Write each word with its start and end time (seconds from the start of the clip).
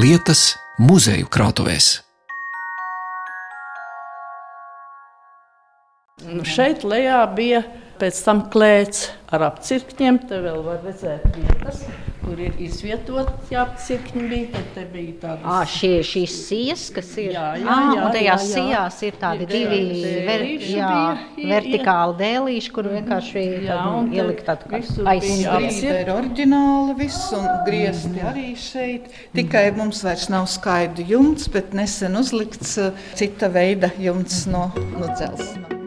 lietas 0.00 0.54
muzeju 0.80 1.28
krātuvēs. 1.32 1.98
Nu, 6.24 6.44
šeit 6.46 6.84
lejā 6.88 7.20
bija 7.36 7.60
pēc 8.00 8.20
tam 8.24 8.44
klēts 8.52 9.08
ar 9.34 9.44
apcirkņiem. 9.50 10.20
Te 10.30 10.38
vēl 10.44 10.62
var 10.64 10.80
redzēt 10.86 11.26
vietas, 11.36 11.82
kur 12.30 12.40
ir 12.46 12.58
izvietoti 12.62 13.56
apcirkņi. 13.58 14.24
Bija. 14.30 14.48
Tad 14.54 14.68
te 14.76 14.84
bija 14.92 15.14
tādas 15.24 15.46
À, 15.50 15.58
šie, 15.68 15.92
šīs 16.06 16.36
sijas, 16.46 16.84
kas 16.94 17.10
ir. 17.18 17.32
Jā, 17.34 17.46
jā, 17.58 17.66
Ā, 17.66 17.78
jā, 17.96 18.04
un 18.04 18.14
tajās 18.14 18.44
jā, 18.44 18.50
jā. 18.50 18.52
sijās 18.54 19.00
ir 19.08 19.18
tādi 19.20 19.46
Ir 19.46 19.50
divi 19.50 19.80
ver, 20.28 20.44
jā, 20.70 20.90
bija, 21.34 21.48
vertikāli 21.54 22.16
dēlīši, 22.20 22.72
kur 22.76 22.90
vienkārši 22.92 23.44
Jā, 23.64 23.80
tad 23.80 24.14
ielikt 24.14 24.46
tādu. 24.46 24.70
Grīda 24.70 25.96
ir 26.04 26.12
oriģināla 26.14 26.96
viss, 27.00 27.26
un 27.36 27.50
griezti 27.66 28.24
arī 28.30 28.46
šeit. 28.60 29.10
Tikai 29.34 29.66
mums 29.78 30.04
vairs 30.06 30.28
nav 30.32 30.46
skaidru 30.52 31.06
jumts, 31.10 31.50
bet 31.50 31.74
nesen 31.76 32.18
uzlikts 32.20 32.76
uh, 32.82 32.94
cita 33.18 33.50
veida 33.52 33.90
jumts 33.98 34.44
no, 34.50 34.68
no 34.94 35.10
dzelzceļa. 35.10 35.79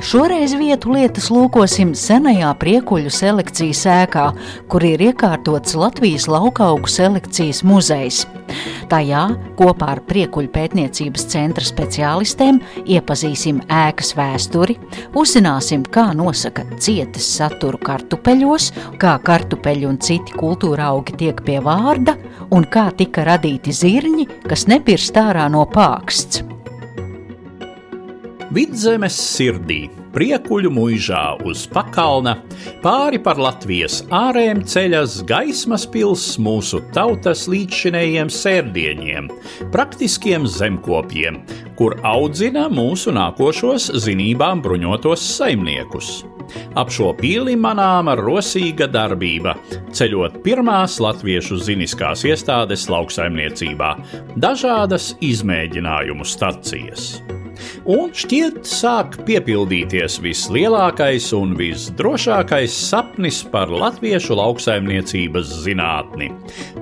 Šoreiz 0.00 0.54
vietu 0.56 0.94
lietas 0.94 1.26
lūkosim 1.28 1.90
senajā 1.92 2.48
priekuļu 2.56 3.10
selekcijas 3.12 3.82
ēkā, 3.92 4.22
kur 4.72 4.84
ir 4.88 5.02
iekārtots 5.10 5.74
Latvijas 5.76 6.24
laukaugu 6.30 6.88
selekcijas 6.88 7.60
muzejs. 7.68 8.22
Tajā 8.88 9.26
kopā 9.58 9.90
ar 9.94 10.00
priekuļu 10.08 10.48
pētniecības 10.54 11.26
centra 11.34 11.66
speciālistiem 11.68 12.62
iepazīsim 12.88 13.60
ēkas 13.68 14.14
vēsturi, 14.16 14.78
uzzināsim, 15.20 15.84
kā 15.84 16.06
nosaka 16.16 16.64
cietas 16.80 17.28
saturu 17.36 17.78
kartupeļos, 17.84 18.70
kā 19.02 19.18
kartupeļi 19.26 19.90
un 19.90 20.00
citi 20.00 20.32
kultūra 20.40 20.88
augi 20.94 21.18
tiek 21.26 21.44
pie 21.44 21.58
vārda 21.60 22.16
un 22.56 22.64
kā 22.64 22.88
tika 22.96 23.28
radīti 23.28 23.76
zirņi, 23.76 24.26
kas 24.48 24.64
nepirst 24.72 25.20
ārā 25.20 25.44
no 25.52 25.66
pāksts. 25.68 26.40
Vidzemes 28.50 29.14
sirdī, 29.14 29.84
priekuļu 30.10 30.72
mūžā 30.74 31.20
uz 31.46 31.68
pakalna, 31.70 32.32
pāri 32.82 33.20
par 33.22 33.38
Latvijas 33.38 34.00
ārēm 34.10 34.64
ceļas 34.66 35.20
gaismas 35.28 35.84
pils 35.86 36.24
mūsu 36.42 36.80
tautas 36.90 37.44
līdzšinējiem 37.46 38.32
sērdieņiem, 38.34 39.30
praktiskiem 39.70 40.50
zemkopiem, 40.50 41.38
kur 41.78 41.94
audzina 42.02 42.66
mūsu 42.74 43.14
nākošos 43.14 43.92
zinībām 44.02 44.66
bruņotos 44.66 45.30
saimniekus. 45.38 46.12
Ap 46.74 46.90
šo 46.90 47.12
pīli 47.14 47.54
manāma 47.54 48.16
rosīga 48.18 48.90
darbība, 48.90 49.54
ceļot 49.94 50.42
pirmās 50.42 50.98
latviešu 50.98 51.62
ziniskās 51.70 52.26
iestādes 52.26 52.90
lauksaimniecībā, 52.90 53.94
dažādas 54.42 55.12
izmēģinājumu 55.22 56.26
stacijas. 56.26 57.12
Un 57.90 58.12
šķiet, 58.16 58.60
sāk 58.68 59.16
piepildīties 59.26 60.18
vislielākais 60.24 61.30
un 61.36 61.54
visdrošākais 61.58 62.74
sapnis 62.90 63.40
par 63.52 63.72
latviešu 63.72 64.36
lauksaimniecības 64.38 65.54
zinātni, 65.64 66.30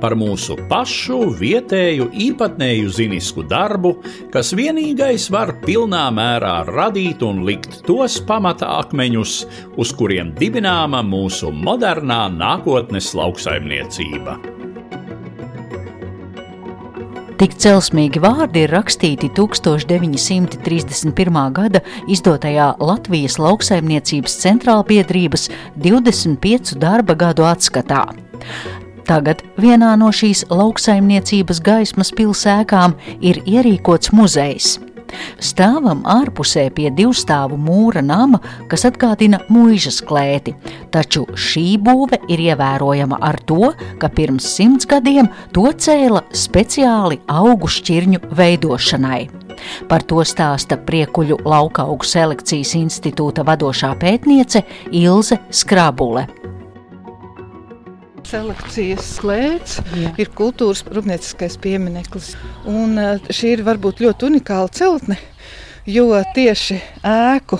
par 0.02 0.16
mūsu 0.18 0.58
pašu 0.70 1.20
vietēju 1.38 2.10
īpatnēju 2.28 2.92
zinisku 2.98 3.46
darbu, 3.48 3.94
kas 4.34 4.52
vienīgais 4.58 5.30
var 5.34 5.54
pilnā 5.64 6.06
mērā 6.14 6.60
radīt 6.68 7.24
un 7.26 7.44
likt 7.48 7.82
tos 7.88 8.20
pamata 8.28 8.70
akmeņus, 8.82 9.40
uz 9.78 9.94
kuriem 9.98 10.34
dibināma 10.38 11.04
mūsu 11.06 11.52
modernā 11.54 12.26
nākotnes 12.34 13.14
lauksaimniecība. 13.18 14.57
Tik 17.38 17.52
celsmīgi 17.62 18.18
vārdi 18.18 18.64
ir 18.64 18.72
rakstīti 18.74 19.28
1931. 19.30 21.36
gada 21.54 21.80
izdotajā 22.10 22.64
Latvijas 22.82 23.36
lauksaimniecības 23.38 24.34
centrālbiedrības 24.42 25.46
25 25.84 26.74
darba 26.82 27.14
gadu 27.20 27.46
atskatā. 27.46 28.00
Tagad 29.06 29.46
vienā 29.54 29.92
no 30.02 30.10
šīs 30.10 30.48
lauksaimniecības 30.50 31.62
gaismas 31.62 32.10
pilsēkām 32.18 32.98
ir 33.22 33.38
ierīkots 33.46 34.10
muzejs. 34.18 34.80
Stāvam 35.42 36.02
ārpusē 36.08 36.68
pie 36.74 36.90
divstāvu 36.94 37.58
mūra 37.60 38.02
nama, 38.04 38.40
kas 38.70 38.86
atgādina 38.88 39.40
mūžas 39.52 40.00
klēti, 40.04 40.54
taču 40.94 41.24
šī 41.34 41.66
būve 41.82 42.20
ir 42.28 42.42
ievērojama 42.50 43.20
ar 43.24 43.40
to, 43.48 43.72
ka 44.00 44.10
pirms 44.12 44.48
simts 44.56 44.88
gadiem 44.88 45.30
to 45.54 45.66
cēla 45.72 46.24
speciāli 46.32 47.20
augu 47.26 47.70
šķirņu 47.70 48.24
veidošanai. 48.38 49.22
Par 49.90 50.04
to 50.06 50.22
stāsta 50.26 50.78
Priekuļu 50.88 51.40
laukaugu 51.48 52.06
selekcijas 52.06 52.76
institūta 52.78 53.42
vadošā 53.46 53.94
pētniece 53.98 54.62
Ilze 54.94 55.40
Skrabule. 55.50 56.28
Selekcijas 58.28 59.06
klēts 59.22 59.78
Jā. 59.96 60.10
ir 60.20 60.28
kultūras 60.36 60.82
rūpnieciskais 60.92 61.54
piemineklis. 61.64 62.34
Un 62.68 62.98
šī 63.32 63.54
ir 63.56 63.62
varbūt 63.64 64.02
ļoti 64.04 64.28
unikāla 64.28 64.68
celtne, 64.76 65.16
jo 65.88 66.10
tieši 66.36 66.76
ēku 67.08 67.56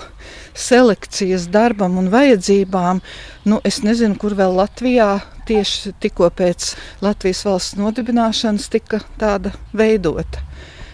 selekcijas 0.59 1.47
darbam 1.55 1.97
un 2.03 2.11
vajadzībām, 2.13 3.01
nu, 3.49 3.61
es 3.65 3.81
nezinu, 3.87 4.19
kur 4.21 4.37
vēl 4.37 4.59
Latvijā 4.59 5.15
tieši 5.49 5.95
tikko 6.03 6.29
pēc 6.37 6.75
Latvijas 7.01 7.47
valsts 7.49 7.81
nodibināšanas 7.81 8.69
tika 8.75 9.01
tāda 9.21 9.55
veidota. 9.73 10.48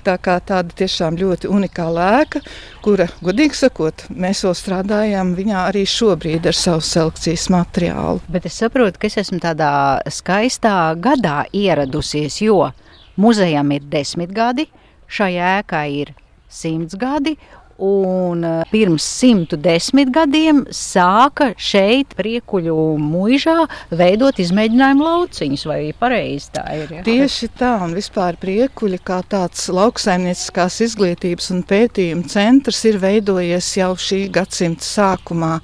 Tā 0.05 0.19
kā 0.21 0.35
tāda 0.45 0.75
tiešām 0.77 1.17
ļoti 1.17 1.49
unikāla 1.49 2.07
ēka, 2.21 2.43
kura, 2.85 3.07
godīgi 3.25 3.57
sakot, 3.57 4.05
mēs 4.13 4.43
vēl 4.45 4.53
strādājam 4.59 5.31
viņā 5.39 5.63
arī 5.71 5.87
šobrīd 5.89 6.45
ar 6.51 6.59
savu 6.59 6.85
selekcijas 6.85 7.47
materiālu. 7.55 8.21
Bet 8.29 8.45
es 8.51 8.59
saprotu, 8.61 9.01
ka 9.01 9.09
es 9.09 9.17
esmu 9.23 9.41
tādā 9.41 9.71
skaistā 10.13 10.75
gadā 11.01 11.47
ieradusies, 11.57 12.37
jo 12.45 12.69
muzejam 13.17 13.73
ir 13.73 13.89
desmit 13.89 14.35
gadi, 14.37 14.69
šai 15.09 15.33
ēkai 15.55 15.89
ir 16.03 16.13
simts 16.53 17.01
gadi. 17.01 17.39
Un 17.83 18.45
eh, 18.47 18.63
pirms 18.71 19.03
110 19.19 20.13
gadiem 20.15 20.63
sāka 20.71 21.51
šeit, 21.59 22.15
priekuļu 22.19 22.77
mūžā, 23.03 23.57
veidot 23.91 24.39
izmēģinājumu 24.39 25.07
lauciņus. 25.09 25.67
Vai 25.67 25.81
pareizi 25.99 26.53
tā 26.55 26.65
ir? 26.79 26.95
Ja? 26.99 27.03
Tieši 27.07 27.51
tā, 27.59 27.75
un 27.87 27.97
vispār 27.99 28.39
priekuļi 28.41 29.01
kā 29.03 29.21
tāds 29.27 29.67
lauksaimnieciskās 29.75 30.81
izglītības 30.87 31.51
un 31.57 31.65
pētījuma 31.67 32.31
centrs 32.31 32.85
ir 32.87 33.01
veidojies 33.03 33.75
jau 33.81 33.93
šī 33.99 34.27
gadsimta 34.35 34.87
sākumā. 34.87 35.57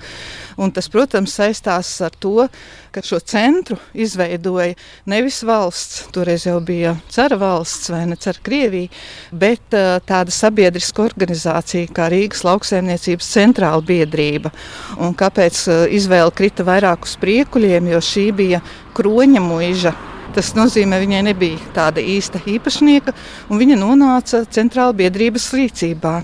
Un 0.60 0.72
tas, 0.76 0.90
protams, 0.92 1.32
saistās 1.38 1.90
ar 2.04 2.12
to, 2.20 2.46
ka 2.92 3.02
šo 3.04 3.20
centru 3.24 3.78
izveidoja 3.96 4.76
nevis 5.08 5.40
valsts, 5.46 6.04
toreiz 6.12 6.44
jau 6.44 6.58
bija 6.64 6.94
cara 7.08 7.38
valsts 7.40 7.88
vai 7.92 8.02
ne 8.10 8.18
cara 8.20 8.44
Krievija, 8.44 8.92
bet 9.32 9.76
uh, 9.76 9.96
tāda 10.04 10.34
sabiedriska 10.34 11.06
organizācija 11.08 11.88
kā 11.96 12.10
Rīgas 12.12 12.44
lauksaimniecības 12.44 13.32
centrāla 13.38 13.84
biedrība. 13.86 14.52
Un 15.00 15.16
kāpēc 15.16 15.64
uh, 15.70 15.82
izvēle 15.88 16.34
krita 16.36 16.66
vairāk 16.68 17.08
uz 17.08 17.16
priekuļiem, 17.24 17.92
jo 17.94 18.04
šī 18.12 18.30
bija 18.42 18.64
kroņa 18.96 19.44
mūža 19.44 19.96
Tas 20.30 20.52
nozīmē, 20.54 21.00
ka 21.00 21.02
viņai 21.02 21.20
nebija 21.26 21.70
tāda 21.74 22.02
īsta 22.06 22.38
īpašnieka, 22.46 23.14
un 23.50 23.58
viņa 23.58 23.78
nonāca 23.80 24.44
centrāla 24.46 24.94
biedrības 24.94 25.48
rīcībā. 25.56 26.20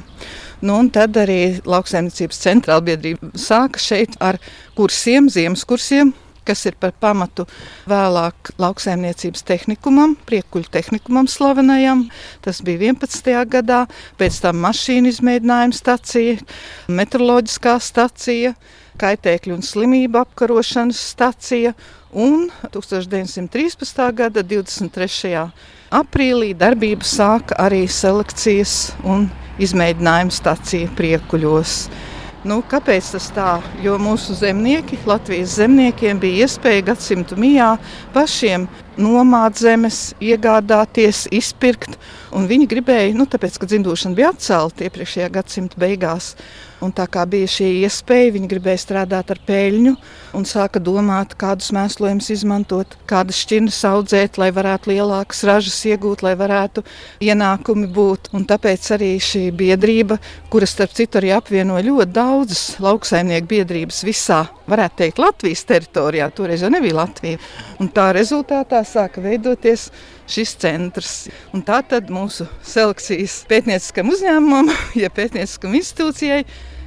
Nu, 0.65 0.79
tad 0.89 1.17
arī 1.21 1.59
lauksaimniecības 1.69 2.39
centrāla 2.41 2.85
biedrība 2.85 3.33
sāka 3.37 3.81
šeit 3.83 4.17
ar 4.25 4.39
kursiem, 4.77 5.29
ziemas 5.29 5.67
kursiem, 5.69 6.15
kas 6.47 6.63
ir 6.69 6.77
par 6.81 6.95
pamatu 6.97 7.45
vēlāk 7.91 8.53
lauksaimniecības 8.63 9.45
tehnikumam, 9.47 10.15
priekuļu 10.29 10.71
tehnikumam 10.73 11.29
slavenajam. 11.29 12.07
Tas 12.45 12.63
bija 12.65 12.93
11. 12.95 13.33
gadā, 13.53 13.85
pēc 14.21 14.41
tam 14.45 14.63
mašīnu 14.65 15.13
izmēģinājuma 15.13 15.77
stacija, 15.77 16.39
meteoroloģiskā 16.89 17.77
stacija, 17.83 18.55
kaitēkļu 18.97 19.59
un 19.59 19.65
slimību 19.67 20.23
apkarošanas 20.23 21.01
stacija 21.13 21.75
un 22.17 22.47
1913. 22.73 24.07
gada 24.17 24.41
23. 24.41 25.51
aprīlī 26.01 26.55
darbību 26.57 27.05
sāka 27.05 27.59
arī 27.67 27.85
selekcijas 27.93 28.95
un 29.05 29.29
izmēģinājuma 29.29 29.46
stacija 30.31 30.89
priekuļos. 30.97 31.79
Nu, 32.47 32.61
kāpēc 32.63 33.09
tas 33.17 33.25
tā? 33.35 33.57
Jo 33.83 33.97
mūsu 33.99 34.37
zemnieki, 34.39 34.99
Latvijas 35.09 35.57
zemniekiem, 35.59 36.21
bija 36.23 36.47
iespēja 36.47 36.85
gadsimtu 36.93 37.35
mijā 37.35 37.73
pašiem 38.15 38.69
nomāt 38.97 39.59
zemes, 39.59 40.15
iegādāties, 40.23 41.25
izpirkt. 41.35 41.97
Viņi 42.31 42.69
gribēja, 42.71 43.17
nu, 43.19 43.27
tāpēc, 43.27 43.59
ka 43.59 43.67
dzimdošana 43.67 44.15
bija 44.15 44.31
atcelta 44.31 44.87
iepriekšējā 44.87 45.33
gadsimta 45.35 45.81
beigās, 45.81 46.37
Un 46.85 46.93
tā 46.93 47.07
kā 47.09 47.23
bija 47.29 47.49
šī 47.49 47.69
iespēja, 47.87 48.35
viņi 48.35 48.49
gribēja 48.51 48.83
strādāt 48.83 49.31
ar 49.33 49.39
peļņu 49.49 49.95
un 50.37 50.45
sāka 50.45 50.81
domāt, 50.83 51.33
kādus 51.41 51.71
mēslojumus 51.73 52.29
izmantot, 52.35 52.97
kādas 53.09 53.39
šķirnes 53.45 53.79
audzēt, 53.89 54.37
lai 54.41 54.51
varētu 54.53 54.93
lielākas 54.93 55.41
ražas 55.49 55.79
iegūt, 55.89 56.25
lai 56.27 56.35
varētu 56.37 56.85
ienākumi 57.25 57.89
būt. 57.97 58.29
Un 58.37 58.45
tāpēc 58.49 58.91
arī 58.99 59.15
šī 59.23 59.47
biedrība, 59.57 60.19
kuras 60.53 60.77
starp 60.77 60.93
citu 60.99 61.23
arī 61.23 61.33
apvieno 61.37 61.81
ļoti 61.81 62.13
daudzas 62.13 62.65
lauksaimnieku 62.85 63.49
biedrības 63.55 64.03
visā, 64.05 64.43
varētu 64.69 65.01
teikt, 65.01 65.23
Latvijas 65.23 65.65
teritorijā, 65.71 66.29
toreiz 66.37 66.67
jau 66.67 66.73
nebija 66.73 67.01
Latvija. 67.01 67.41
Un 67.81 67.89
tā 67.89 68.11
rezultātā 68.17 68.85
sāka 68.85 69.25
veidoties 69.25 69.89
šis 70.31 70.55
centrs. 70.63 71.13
Un 71.57 71.65
tā 71.67 71.81
tad 71.87 72.11
mūsu 72.13 72.49
selekcijas 72.67 73.43
pētnieciskam 73.51 74.11
uzņēmumam, 74.15 74.73
ja 75.03 75.13
pētnieciskam 75.13 75.77
institūcijai, 75.79 76.43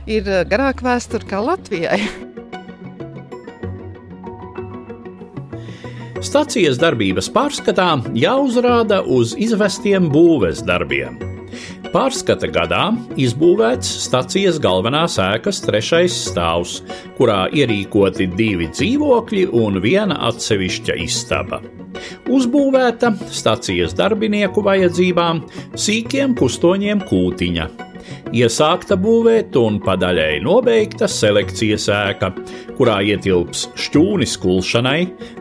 ir 0.10 0.28
eh, 0.30 0.44
garāka 0.50 0.88
vēsture 0.88 1.28
kā 1.30 1.42
Latvijai. 1.44 2.02
Stacijas 6.20 6.76
darbības 6.82 7.30
pārskatā 7.32 7.94
jāuzrāda 8.20 9.00
uz 9.08 9.32
izvestiem 9.40 10.10
būves 10.12 10.60
darbiem. 10.68 11.16
Pārskata 11.90 12.50
gadā 12.54 12.84
izbūvēts 13.18 13.88
stacijas 14.04 14.60
galvenās 14.62 15.16
ēkas 15.24 15.64
trešais 15.66 16.20
stāvs, 16.28 16.82
kurā 17.18 17.48
ierīkoti 17.56 18.30
divi 18.36 18.70
dzīvokļi 18.76 19.50
un 19.64 19.82
viena 19.82 20.20
atsevišķa 20.30 21.00
istaba. 21.08 21.64
Uzbūvēta 22.30 23.14
stacijas 23.34 23.96
darbinieku 23.98 24.64
vajadzībām 24.66 25.44
sīkiem 25.76 26.36
kustoņiem 26.40 27.06
kūtiņa 27.10 27.70
iesākta 28.36 28.98
būvēt 29.00 29.58
un 29.60 29.80
padaļēji 29.84 30.42
nobeigta 30.46 31.10
selekcijas 31.10 31.88
ēka, 31.94 32.32
kurā 32.78 33.00
ietilps 33.06 33.68
šķūnis 33.80 34.36
kulšanai, 34.42 35.00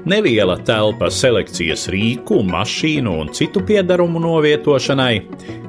neviela 0.09 0.59
telpa 0.69 1.11
selekcijas 1.13 1.89
rīku, 1.93 2.43
mašīnu 2.49 3.15
un 3.23 3.33
citu 3.37 3.63
piedarumu 3.69 4.23
novietošanai, 4.25 5.15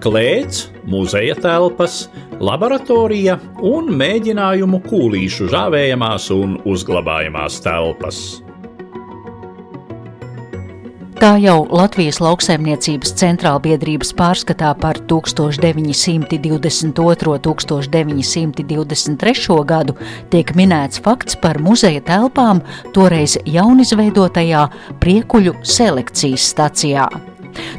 klēts, 0.04 0.68
muzeja 0.90 1.38
telpas, 1.40 2.06
laboratorija 2.40 3.40
un 3.68 3.92
mēģinājumu 4.00 4.84
kūlīšu 4.88 5.50
žāvējamās 5.54 6.30
un 6.36 6.60
uzglabājamās 6.70 7.60
telpas. 7.66 8.24
Tā 11.20 11.34
jau 11.44 11.66
Latvijas 11.76 12.22
lauksaimniecības 12.24 13.10
centrālbiedrības 13.20 14.14
pārskatā 14.16 14.70
par 14.80 14.96
1922. 15.12 17.34
un 17.36 17.42
1923. 17.44 19.58
gadu 19.68 19.98
tiek 20.32 20.54
minēts 20.56 21.04
fakts 21.04 21.36
par 21.42 21.60
muzeja 21.60 22.00
telpām 22.08 22.62
toreiz 22.96 23.36
jaunizveidotajā 23.44 24.64
priekuļu 25.04 25.60
selekcijas 25.76 26.48
stacijā. 26.54 27.10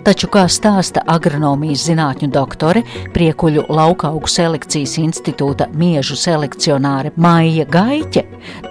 Taču, 0.04 0.30
kā 0.32 0.46
stāsta 0.50 1.02
agronomijas 1.10 1.84
zinātņu 1.88 2.30
doktore, 2.32 2.82
priekuļu 3.14 3.66
laukaugu 3.68 4.28
selekcijas 4.30 4.96
institūta 5.02 5.68
miežu 5.76 6.16
selekcionāre 6.18 7.12
Maija 7.20 7.66
Gaiķe, 7.70 8.24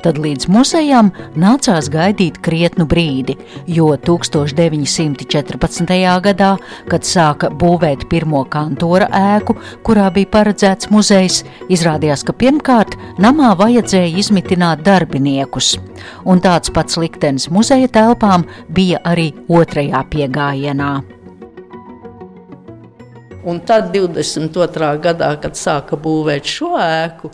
tad 0.03 0.19
līdz 0.21 0.49
muzejam 0.51 1.11
nācās 1.39 1.89
gaidīt 1.93 2.39
krietnu 2.45 2.87
brīdi, 2.89 3.37
jo 3.67 3.91
1914. 3.95 5.93
gadā, 6.25 6.51
kad 6.89 7.07
sāka 7.07 7.51
būvēt 7.51 8.07
pirmo 8.09 8.43
kantora 8.49 9.09
ēku, 9.13 9.57
kurā 9.85 10.09
bija 10.13 10.31
paredzēts 10.33 10.89
muzejs, 10.93 11.43
izrādījās, 11.71 12.25
ka 12.25 12.33
pirmkārt 12.33 12.97
namā 13.21 13.53
vajadzēja 13.59 14.17
izmitināt 14.23 14.83
darbiniekus, 14.85 15.75
un 16.25 16.41
tāds 16.43 16.73
pats 16.73 16.99
liktenis 17.01 17.49
muzeja 17.53 17.89
telpām 17.99 18.47
bija 18.69 19.01
arī 19.05 19.31
otrajā 19.49 20.03
piegājienā. 20.11 20.98
Un 23.47 23.61
tad 23.63 23.93
22. 23.93 24.89
gadā, 24.99 25.29
kad 25.39 25.55
sāka 25.55 25.95
būvēt 25.99 26.47
šo 26.49 26.73
ēku, 26.83 27.31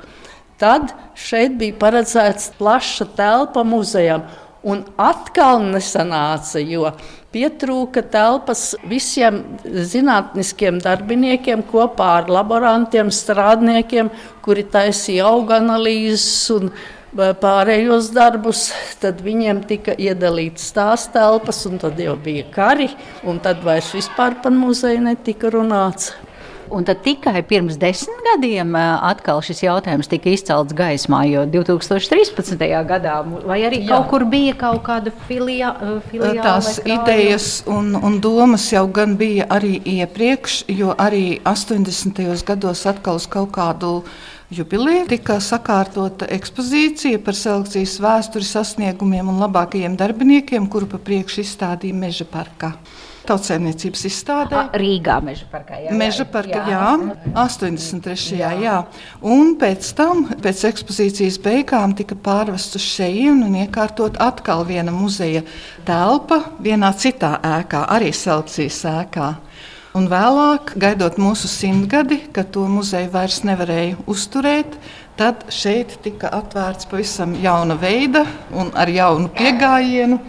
tad 0.62 0.94
šeit 1.18 1.56
bija 1.58 1.78
paredzēts 1.82 2.52
plaša 2.60 3.08
telpa 3.18 3.64
muzejam. 3.66 4.28
Un 4.66 4.82
atkal 4.98 5.62
nesanāca, 5.62 6.58
jo 6.62 6.90
pietrūka 7.34 8.02
telpas 8.10 8.72
visiem 8.90 9.44
zinātniskiem 9.66 10.80
darbiniekiem 10.82 11.62
kopā 11.70 12.08
ar 12.22 12.32
laborantiem, 12.34 13.12
strādniekiem, 13.14 14.10
kuri 14.46 14.66
taisīja 14.74 15.28
auga 15.30 15.60
analīzes 15.62 16.50
un 16.56 16.72
pārējos 17.16 18.10
darbus, 18.16 18.70
tad 19.00 19.22
viņiem 19.24 19.64
tika 19.70 19.96
iedalīts 19.96 20.72
tās 20.76 21.08
telpas, 21.14 21.62
un 21.70 21.80
tad 21.80 22.00
jau 22.00 22.16
bija 22.20 22.44
kari, 22.52 22.90
un 23.24 23.40
tad 23.40 23.64
vairs 23.64 23.94
vispār 23.96 24.42
par 24.44 24.52
muzeju 24.52 25.02
netika 25.08 25.52
runāts. 25.54 26.12
Un 26.74 26.86
tad 26.88 27.04
tikai 27.06 27.44
pirms 27.46 27.78
desmit 27.78 28.22
gadiem 28.26 28.74
atkal 28.76 29.42
šis 29.46 29.62
jautājums 29.66 30.10
tika 30.10 30.32
izcelts 30.34 30.74
gaismā, 30.76 31.22
jo 31.30 31.44
2013. 31.54 32.58
gadā 32.90 33.18
vai 33.46 33.60
arī 33.68 33.84
Jā. 33.84 33.94
kaut 33.94 34.10
kur 34.10 34.26
bija 34.30 34.56
kaut 34.58 34.82
kāda 34.88 35.14
filia, 35.28 35.74
filiāla. 36.10 36.42
Tās 36.42 36.80
idejas 36.82 37.50
un, 37.70 37.94
un 37.96 38.20
domas 38.24 38.66
jau 38.74 38.86
gan 38.92 39.14
bija 39.20 39.46
arī 39.54 39.78
iepriekš, 39.98 40.64
jo 40.74 40.96
arī 40.98 41.40
80. 41.46 42.24
gados 42.48 42.86
atkal 42.90 43.22
uz 43.22 43.30
kaut 43.30 43.54
kādu 43.56 44.00
jubileju 44.54 45.08
tika 45.10 45.40
sakārtota 45.42 46.28
ekspozīcija 46.34 47.22
par 47.26 47.38
selekcijas 47.38 47.98
vēsturi 48.02 48.46
sasniegumiem 48.46 49.30
un 49.30 49.42
labākajiem 49.46 49.98
darbiniekiem, 50.00 50.70
kuru 50.70 50.90
pa 50.90 51.02
priekšu 51.02 51.44
izstādīja 51.46 51.98
Meža 51.98 52.28
parkā. 52.30 52.74
Tautsēmniecības 53.30 54.06
izstādē. 54.10 54.62
Rīgā 54.80 55.18
meža 55.26 55.48
parkā. 55.52 55.80
Jā, 55.84 55.96
meža 55.98 56.26
parkā, 56.30 56.62
jā, 56.70 56.82
jā 57.32 57.36
83. 57.46 58.40
Jā. 58.40 58.52
jā. 58.62 58.76
Un 59.26 59.56
pēc 59.62 59.92
tam, 59.98 60.26
pēc 60.44 60.66
ekspozīcijas 60.72 61.40
beigām, 61.44 61.96
tika 61.98 62.18
pārvests 62.18 62.80
uz 62.80 62.86
šejienu 62.86 63.50
un 63.50 63.58
iekārtot 63.66 64.20
atkal 64.24 64.66
viena 64.68 64.94
muzeja 64.96 65.46
telpa 65.88 66.42
vienā 66.62 66.94
citā 66.98 67.36
ēkā, 67.56 67.86
arī 67.96 68.14
selekcijas 68.16 68.84
ēkā. 68.92 69.32
Un 69.96 70.10
vēlāk, 70.12 70.74
gaidot 70.76 71.16
mūsu 71.16 71.48
simtgadi, 71.48 72.18
kad 72.36 72.50
to 72.52 72.66
muzeju 72.68 73.14
vairs 73.14 73.38
nevarēja 73.48 74.02
uzturēt, 74.12 74.74
tad 75.16 75.46
šeit 75.56 75.94
tika 76.04 76.34
atvērts 76.36 76.90
pavisam 76.92 77.38
jauna 77.40 77.78
veida 77.80 78.26
un 78.52 78.74
ar 78.76 78.92
jaunu 78.92 79.32
pieejamību. 79.32 80.20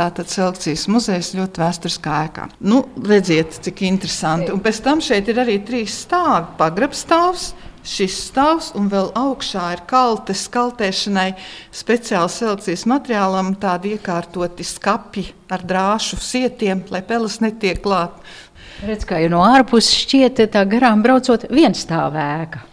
Tātad 0.00 0.30
selekcijas 0.32 0.86
muzejs 0.88 1.34
ļoti 1.36 1.60
vēsturiskā 1.60 2.18
ēkā. 2.30 2.44
Nu, 2.64 2.78
redziet, 3.04 3.58
cik 3.66 3.82
interesanti. 3.84 4.48
Un 4.48 4.62
pēc 4.64 4.78
tam 4.86 5.02
šeit 5.04 5.26
ir 5.28 5.42
arī 5.42 5.58
trīs 5.66 5.92
stāvi. 6.06 6.54
Pagrabstāvs, 6.56 7.50
šis 7.84 8.14
stāvs, 8.30 8.70
un 8.80 8.88
vēl 8.88 9.10
augšā 9.20 9.66
ir 9.74 9.82
kalte 9.90 10.32
skaltēšanai 10.32 11.34
speciāli 11.82 12.32
selekcijas 12.32 12.86
materiālam, 12.88 13.50
tādi 13.60 13.92
iekārtoti 13.98 14.64
skapi 14.64 15.26
ar 15.52 15.66
drāšu 15.68 16.16
sietiem, 16.24 16.80
lai 16.88 17.02
peles 17.04 17.36
netiek 17.44 17.82
klāta. 17.84 18.24
Redz, 18.80 19.04
kā 19.04 19.18
jau 19.20 19.34
no 19.34 19.42
ārpuses 19.44 19.98
šķiet, 20.06 20.46
tā 20.54 20.64
garām 20.70 21.04
braucot, 21.04 21.44
viens 21.52 21.84
stāvēka. 21.84 22.64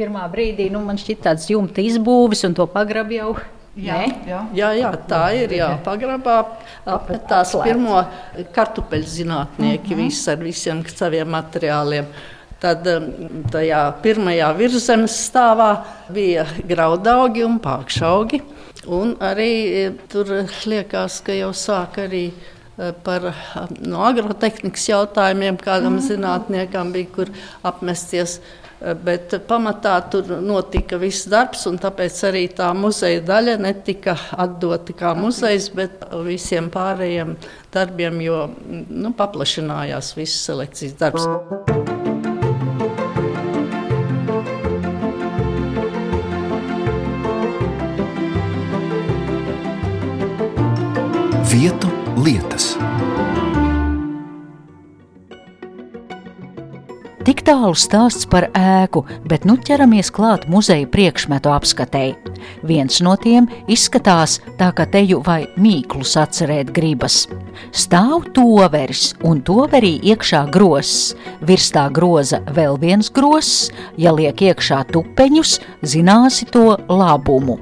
Pirmā 0.00 0.24
brīdī 0.32 0.70
nu, 0.72 0.80
man 0.88 0.96
šķiet 0.96 1.20
tāds 1.28 1.50
jumta 1.52 1.84
izbūvis 1.84 2.46
un 2.48 2.56
to 2.56 2.64
pagrab 2.72 3.12
jau. 3.12 3.34
Jā, 3.74 4.04
jā. 4.26 4.40
jā, 4.54 4.68
jā, 4.78 4.90
tā 5.10 5.22
ir. 5.34 5.56
Jā, 5.58 5.72
pagrabā 5.82 6.36
apmetās 6.86 7.56
pirmo 7.64 8.04
kartupeļu 8.54 9.10
zinātnieki 9.16 9.90
mhm. 9.90 10.00
-huh. 10.00 10.04
visi 10.04 10.30
ar 10.30 10.38
visiem 10.38 10.84
saviem 10.86 11.28
materiāliem. 11.28 12.06
Tad 12.60 12.86
um, 12.86 13.08
tajā 13.50 13.80
pirmajā 14.02 14.52
virsmas 14.56 15.16
stāvā 15.28 15.84
bija 16.08 16.46
graudaugi 16.64 17.44
un 17.44 17.58
pākšaugi. 17.60 18.40
Un 18.86 19.16
arī 19.20 19.52
e, 19.66 19.90
tur 20.08 20.46
liekas, 20.66 21.20
ka 21.20 21.32
jau 21.32 21.50
sāk 21.52 21.98
arī 21.98 22.30
Eh, 22.30 22.53
par 22.76 23.30
no 23.84 24.02
agrotehnikas 24.02 24.88
jautājumiem, 24.90 25.58
kādam 25.62 25.98
mm. 25.98 26.04
zinātniekam 26.08 26.92
bija 26.94 27.10
kur 27.14 27.32
apmesties. 27.62 28.40
Eh, 28.84 28.92
bet 28.98 29.32
pamatā 29.48 29.94
tur 30.10 30.34
notika 30.42 30.98
viss 31.00 31.28
darbs, 31.30 31.62
un 31.70 31.78
tāpēc 31.80 32.18
arī 32.28 32.44
tā 32.56 32.68
muzeja 32.76 33.22
daļa 33.24 33.56
netika 33.62 34.16
atdota 34.44 34.96
kā 34.98 35.14
muzejs, 35.16 35.70
bet 35.76 36.04
visiem 36.26 36.68
pārējiem 36.74 37.36
darbiem, 37.74 38.20
jo 38.26 38.44
nu, 38.90 39.14
paplašinājās 39.16 40.14
viss 40.18 40.44
selekcijas 40.50 40.98
darbs. 41.00 41.28
Vietu 51.54 51.93
lietas. 52.24 52.74
Tik 57.24 57.40
tālu 57.40 57.72
stāsts 57.72 58.26
par 58.28 58.50
ēku, 58.52 59.00
bet 59.24 59.46
nu 59.48 59.54
ķeramies 59.56 60.10
klāt 60.12 60.42
muzeja 60.52 60.84
priekšmetu 60.92 61.48
apskatei. 61.54 62.10
Viens 62.68 62.98
no 63.00 63.14
tiem 63.16 63.46
izskatās 63.64 64.42
tā, 64.58 64.68
ka 64.76 64.84
teju 64.84 65.22
vai 65.24 65.46
mīklus 65.56 66.18
atcerēt 66.20 66.74
gribas. 66.76 67.22
Stāv 67.72 68.28
toveris, 68.36 69.14
un 69.24 69.40
toverī 69.40 69.94
iekšā 70.12 70.44
gross. 70.52 71.14
Virs 71.40 71.72
tā 71.72 71.86
groza 71.88 72.42
vēl 72.52 72.76
viens 72.84 73.08
gross, 73.08 73.70
ja 73.96 74.12
liek 74.12 74.44
iekšā 74.44 74.84
tupeņus, 74.92 75.58
zināsi 75.80 76.52
to 76.52 76.74
labumu. 76.92 77.56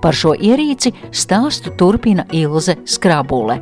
Par 0.00 0.16
šo 0.16 0.32
ierīci 0.32 0.94
stāstu 1.12 1.76
turpina 1.76 2.24
Ilze 2.32 2.80
Skrabule. 2.88 3.60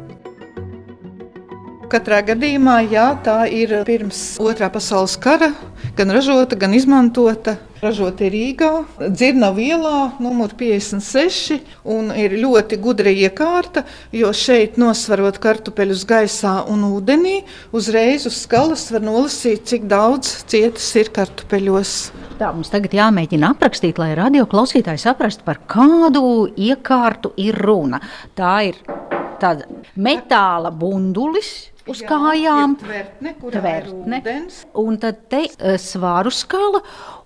Katrā 1.94 2.24
gadījumā 2.26 2.80
jā, 2.90 3.04
tā 3.22 3.44
ir 3.54 3.70
pirms 3.86 4.34
otrā 4.42 4.66
pasaules 4.74 5.12
kara 5.22 5.52
gan 5.94 6.10
ražota, 6.10 6.56
gan 6.58 6.72
izmantota. 6.74 7.52
Ražota 7.84 8.24
ir 8.26 8.32
Rīgā, 8.34 8.70
Dzirnavu 9.12 9.62
ielā, 9.62 9.98
numur 10.18 10.56
56. 10.58 11.60
Un 11.94 12.08
ir 12.18 12.32
ļoti 12.40 12.80
gudra 12.82 13.12
iekārta, 13.14 13.84
jo 14.10 14.32
šeit 14.34 14.74
nosvarot 14.80 15.38
kartupeļus 15.38 16.02
gaisā 16.10 16.56
un 16.72 16.82
ūdenī, 16.88 17.36
uzreiz 17.70 18.26
uz 18.26 18.40
skalas 18.42 18.88
var 18.90 19.04
nolasīt, 19.06 19.62
cik 19.70 19.84
daudz 19.86 20.32
cietas 20.50 20.88
ir 20.98 21.12
kartupeļos. 21.14 21.92
Tā 22.40 22.48
mums 22.56 22.72
tagad 22.74 22.96
jāmēģina 22.98 23.52
aprakstīt, 23.54 24.00
lai 24.02 24.16
radio 24.18 24.48
klausītāji 24.50 25.04
saprastu, 25.04 25.46
par 25.46 25.62
kādu 25.70 26.48
iekārtu 26.58 27.36
ir 27.38 27.62
runa. 27.68 28.02
Tā 28.34 28.56
ir 28.72 28.82
tāda 29.38 29.70
metāla 29.94 30.74
bundulis 30.74 31.52
uz 31.90 32.00
Jā, 32.02 32.08
kājām. 32.10 32.76
Tvertne, 32.80 33.34
tvertne. 33.42 34.20
Un 34.80 34.98
tad 35.02 35.24
te 35.32 35.44
uh, 35.48 35.74
svāru 35.80 36.32
skala 36.34 36.80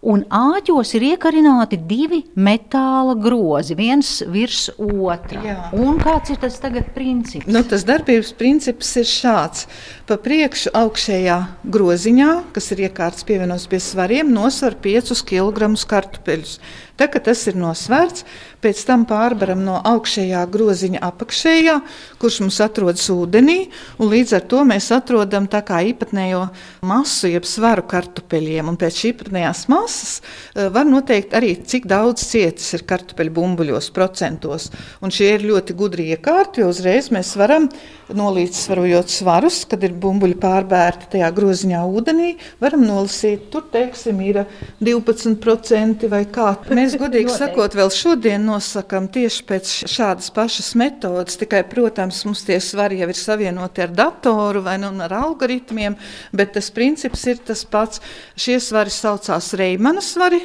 un 0.06 0.22
āķos 0.30 0.92
ir 0.98 1.06
iekarināti 1.12 1.78
divi 1.88 2.20
metāla 2.38 3.16
grozi, 3.18 3.74
viens 3.78 4.18
virs 4.30 4.68
otra. 4.78 5.42
Jā. 5.42 5.56
Un 5.76 5.98
kāds 6.02 6.32
ir 6.32 6.40
tas 6.42 6.58
tagad 6.62 6.92
princips? 6.94 7.48
Nu, 7.50 7.64
tas 7.66 7.86
darbības 7.88 8.32
princips 8.38 8.94
ir 9.00 9.08
šāds. 9.08 9.66
Pa 10.08 10.18
priekšu 10.22 10.72
augšējā 10.78 11.38
groziņā, 11.68 12.30
kas 12.54 12.70
ir 12.74 12.86
iekārts 12.88 13.26
pievienots 13.28 13.66
pie 13.70 13.80
svariem, 13.82 14.30
nosvar 14.32 14.78
5 14.84 15.24
kg 15.28 15.74
kartupeļus. 15.88 16.58
Tā 16.98 17.06
tas 17.22 17.44
ir 17.46 17.54
nosvērts, 17.54 18.24
pēc 18.58 18.80
tam 18.88 19.04
pārbaram 19.06 19.60
no 19.62 19.76
augšējā 19.86 20.40
groziņa 20.50 21.02
apakšējā, 21.06 21.76
kurš 22.18 22.40
mums 22.42 22.58
atrodas 22.64 23.04
ūdenī, 23.12 23.68
un 24.02 24.10
līdz 24.10 24.34
ar 24.40 24.46
to 24.50 24.64
mēs 24.66 24.88
atrodam 24.96 25.46
tā 25.46 25.60
kā 25.62 25.78
īpatnējo 25.92 26.48
masu, 26.88 27.30
jeb 27.30 27.46
svaru 27.46 27.86
kartupeļiem. 27.86 28.72
Un 28.72 28.80
pēc 28.80 28.98
šī 28.98 29.12
īpatnējās 29.12 29.68
masas 29.70 29.87
eh, 29.94 30.68
var 30.74 30.88
noteikt 30.88 31.36
arī, 31.38 31.54
cik 31.68 31.88
daudz 31.90 32.26
cietas 32.30 32.68
ir 32.76 32.84
kartupeļu 32.88 33.34
bumbuļos 33.38 33.90
procentos. 33.96 34.70
Un 35.04 35.14
šie 35.14 35.34
ir 35.36 35.46
ļoti 35.48 35.76
gudri 35.78 36.10
iekārti, 36.14 36.62
jo 36.62 36.72
uzreiz 36.72 37.10
mēs 37.14 37.34
varam 37.38 37.68
nolīdzsvarojot 38.14 39.10
svarus, 39.12 39.62
kad 39.68 39.82
ir 39.84 39.92
bumbuļi 40.00 40.38
pārbērti 40.40 41.10
tajā 41.14 41.28
groziņā 41.36 41.82
ūdenī, 41.92 42.30
varam 42.62 42.84
nolasīt, 42.86 43.48
tur 43.52 43.66
teiksim 43.72 44.20
ir 44.24 44.40
12% 44.80 46.08
vai 46.10 46.22
kā. 46.32 46.50
Mēs 46.72 46.96
godīgi 47.02 47.34
sakot, 47.34 47.76
vēl 47.76 47.92
šodien 47.92 48.46
nosakām 48.48 49.10
tieši 49.12 49.44
pēc 49.48 49.74
šādas 49.90 50.32
pašas 50.34 50.72
metodas. 50.78 51.38
Tikai, 51.40 51.62
protams, 51.68 52.22
mums 52.28 52.44
tie 52.48 52.58
svari 52.64 53.02
jau 53.02 53.10
ir 53.12 53.18
savienoti 53.18 53.84
ar 53.84 53.92
datoru 53.94 54.64
vai 54.64 54.78
nu, 54.80 54.92
ar 55.04 55.14
algoritmiem, 55.20 55.98
bet 56.32 56.54
tas 56.56 56.72
princips 56.74 57.26
ir 57.28 57.42
tas 57.44 57.64
pats. 57.68 58.02
Šie 58.38 58.58
svari 58.62 58.92
saucās 58.94 59.52
Reimana 59.78 60.00
svari 60.00 60.40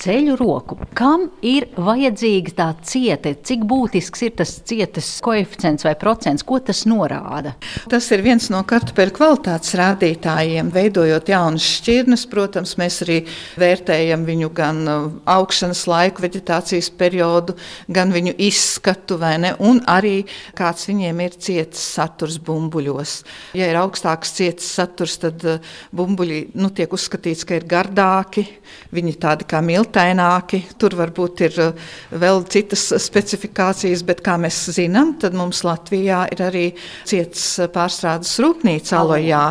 ceļu 0.00 0.36
roku. 0.38 0.78
Kam 0.96 1.28
ir 1.44 1.66
vajadzīga 1.76 2.54
tā 2.58 2.68
cieta? 2.86 3.32
Cik 3.34 3.64
būtisks 3.68 4.24
ir 4.26 4.34
tas 4.38 4.52
cietas 4.66 5.08
koeficients 5.24 5.86
vai 5.86 5.94
procents? 5.98 6.44
Ko 6.46 6.58
tas 6.62 6.84
norāda? 6.88 7.54
Tas 7.90 8.08
ir 8.14 8.24
viens 8.24 8.48
no 8.52 8.62
kartupeļu 8.68 9.14
kvalitātes 9.16 9.74
rādītājiem. 9.78 10.70
Veidojot 10.74 11.30
jaunas 11.32 11.66
šķirnes, 11.78 12.26
protams, 12.32 12.76
mēs 12.80 13.00
arī 13.06 13.20
vērtējam 13.60 14.26
viņu 14.28 14.50
gan 14.54 14.82
uh, 14.88 15.06
augšanas 15.36 15.84
laiku, 15.90 16.24
vegetācijas 16.24 16.90
periodu, 16.94 17.56
gan 17.88 18.12
viņu 18.14 18.36
izskatu, 18.48 19.20
un 19.64 19.80
arī 19.90 20.24
kāds 20.56 20.88
viņiem 20.90 21.20
ir 21.24 21.38
cietas 21.38 21.82
saturs 21.94 22.38
bumbuļos. 22.42 23.16
Ja 23.58 23.68
ir 23.70 23.78
augstāks 23.80 24.34
cietas 24.36 24.68
saturs, 24.78 25.18
tad 25.22 25.44
uh, 25.48 25.74
bumbuļi 25.94 26.40
nu, 26.58 26.70
tiek 26.74 26.92
uzskatīts, 26.92 27.46
ka 27.46 27.58
ir 27.58 27.68
gardāki, 27.68 28.46
viņi 28.94 29.16
tādi 29.22 29.48
kā 29.48 29.60
mīl 29.64 29.73
miltaināki. 29.74 30.62
Tur 30.80 30.96
varbūt 30.98 31.44
ir 31.48 31.60
uh, 31.60 31.92
vēl 32.14 32.44
citas 32.50 32.86
specifikācijas, 33.04 34.04
bet 34.06 34.22
kā 34.24 34.38
mēs 34.40 34.62
zinām, 34.74 35.14
tad 35.20 35.36
mums 35.36 35.64
Latvijā 35.66 36.24
ir 36.34 36.42
arī 36.46 36.64
cietas 37.08 37.44
pārstrādes 37.74 38.32
rūpnīca 38.42 38.98
alojā, 39.02 39.44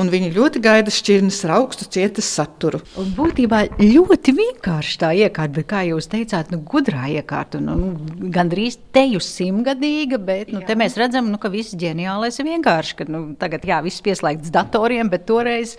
un 0.00 0.12
viņi 0.12 0.32
ļoti 0.36 0.62
gaida 0.64 0.92
šķirnes 0.94 1.40
ar 1.46 1.56
augstu 1.58 1.88
cietas 1.96 2.28
saturu. 2.36 2.82
Un 3.00 3.10
būtībā 3.16 3.62
ļoti 3.80 4.34
vienkārši 4.36 5.00
tā 5.00 5.12
iekārta, 5.24 5.56
bet 5.58 5.68
kā 5.70 5.82
jūs 5.88 6.10
teicāt, 6.12 6.52
nu, 6.54 6.60
gudrā 6.66 7.08
iekārta, 7.16 7.60
nu, 7.62 7.76
nu, 7.80 8.30
gandrīz 8.34 8.78
teju 8.94 9.22
simtgadīga, 9.24 10.20
bet 10.22 10.54
nu, 10.54 10.62
te 10.66 10.76
mēs 10.78 10.98
redzam, 11.00 11.30
nu, 11.32 11.40
ka 11.40 11.52
viss 11.52 11.76
ģeniālais 11.78 12.40
ir 12.40 12.50
vienkārši, 12.50 12.96
ka 13.00 13.08
nu, 13.10 13.24
tagad 13.40 13.66
jā, 13.68 13.80
viss 13.84 14.04
pieslēgts 14.04 14.52
datoriem, 14.54 15.10
bet 15.12 15.28
toreiz 15.30 15.76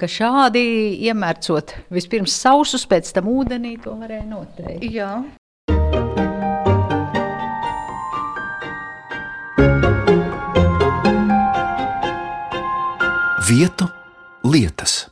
ka 0.00 0.08
šādi 0.10 0.64
iemērcot 1.08 1.76
vispirms 1.92 2.34
sausus, 2.34 2.86
pēc 2.88 3.12
tam 3.16 3.30
ūdenī, 3.32 3.76
to 3.82 3.94
varēja 4.00 4.26
noteikt. 4.26 4.88
Jā. 4.90 5.22
Vietu 13.52 13.88
lietas. 14.46 15.11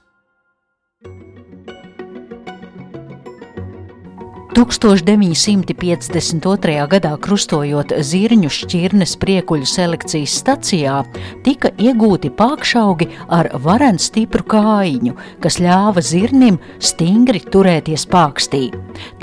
1952. 4.60 6.84
gadā 6.92 7.14
krustojot 7.24 7.94
zirņu 8.04 8.50
šķirnes 8.52 9.16
priekuļu 9.22 9.64
selekcijas 9.64 10.34
stacijā, 10.42 10.98
tika 11.46 11.70
iegūti 11.80 12.28
pākšaugi 12.36 13.08
ar 13.32 13.48
varenu 13.64 13.96
stipru 14.02 14.44
kājiņu, 14.52 15.14
kas 15.40 15.56
ļāva 15.64 16.04
zirnim 16.04 16.60
stingri 16.76 17.40
turēties 17.40 18.04
pākstī. 18.12 18.68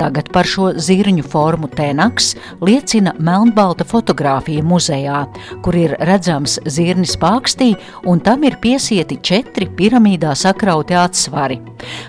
Tagad 0.00 0.26
par 0.34 0.42
šo 0.42 0.74
zirņu 0.74 1.22
formu 1.30 1.70
tenaks 1.70 2.34
liecina 2.58 3.14
melnbalta 3.22 3.86
fotografija 3.86 4.66
muzejā, 4.66 5.22
kur 5.62 5.70
ir 5.78 5.94
redzams 6.10 6.58
zirnis 6.66 7.14
pākstī 7.14 7.78
un 8.10 8.18
tam 8.26 8.42
ir 8.42 8.58
piesieti 8.58 9.22
četri 9.22 9.70
piramīdā 9.70 10.34
sakrauti 10.34 10.98
atsvari. 10.98 11.62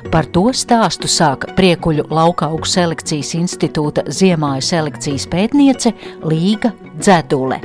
Par 0.10 0.26
to 0.26 0.50
stāstu 0.50 1.06
sāk 1.06 1.54
priekuļu 1.54 2.10
laukaugu 2.10 2.66
selekcijas 2.66 3.19
selekcijas 3.20 3.36
institūta 3.36 4.04
ziemāju 4.08 4.64
selekcijas 4.64 5.26
pētniece 5.28 5.92
Līga 6.24 6.72
Dzedule. 7.00 7.60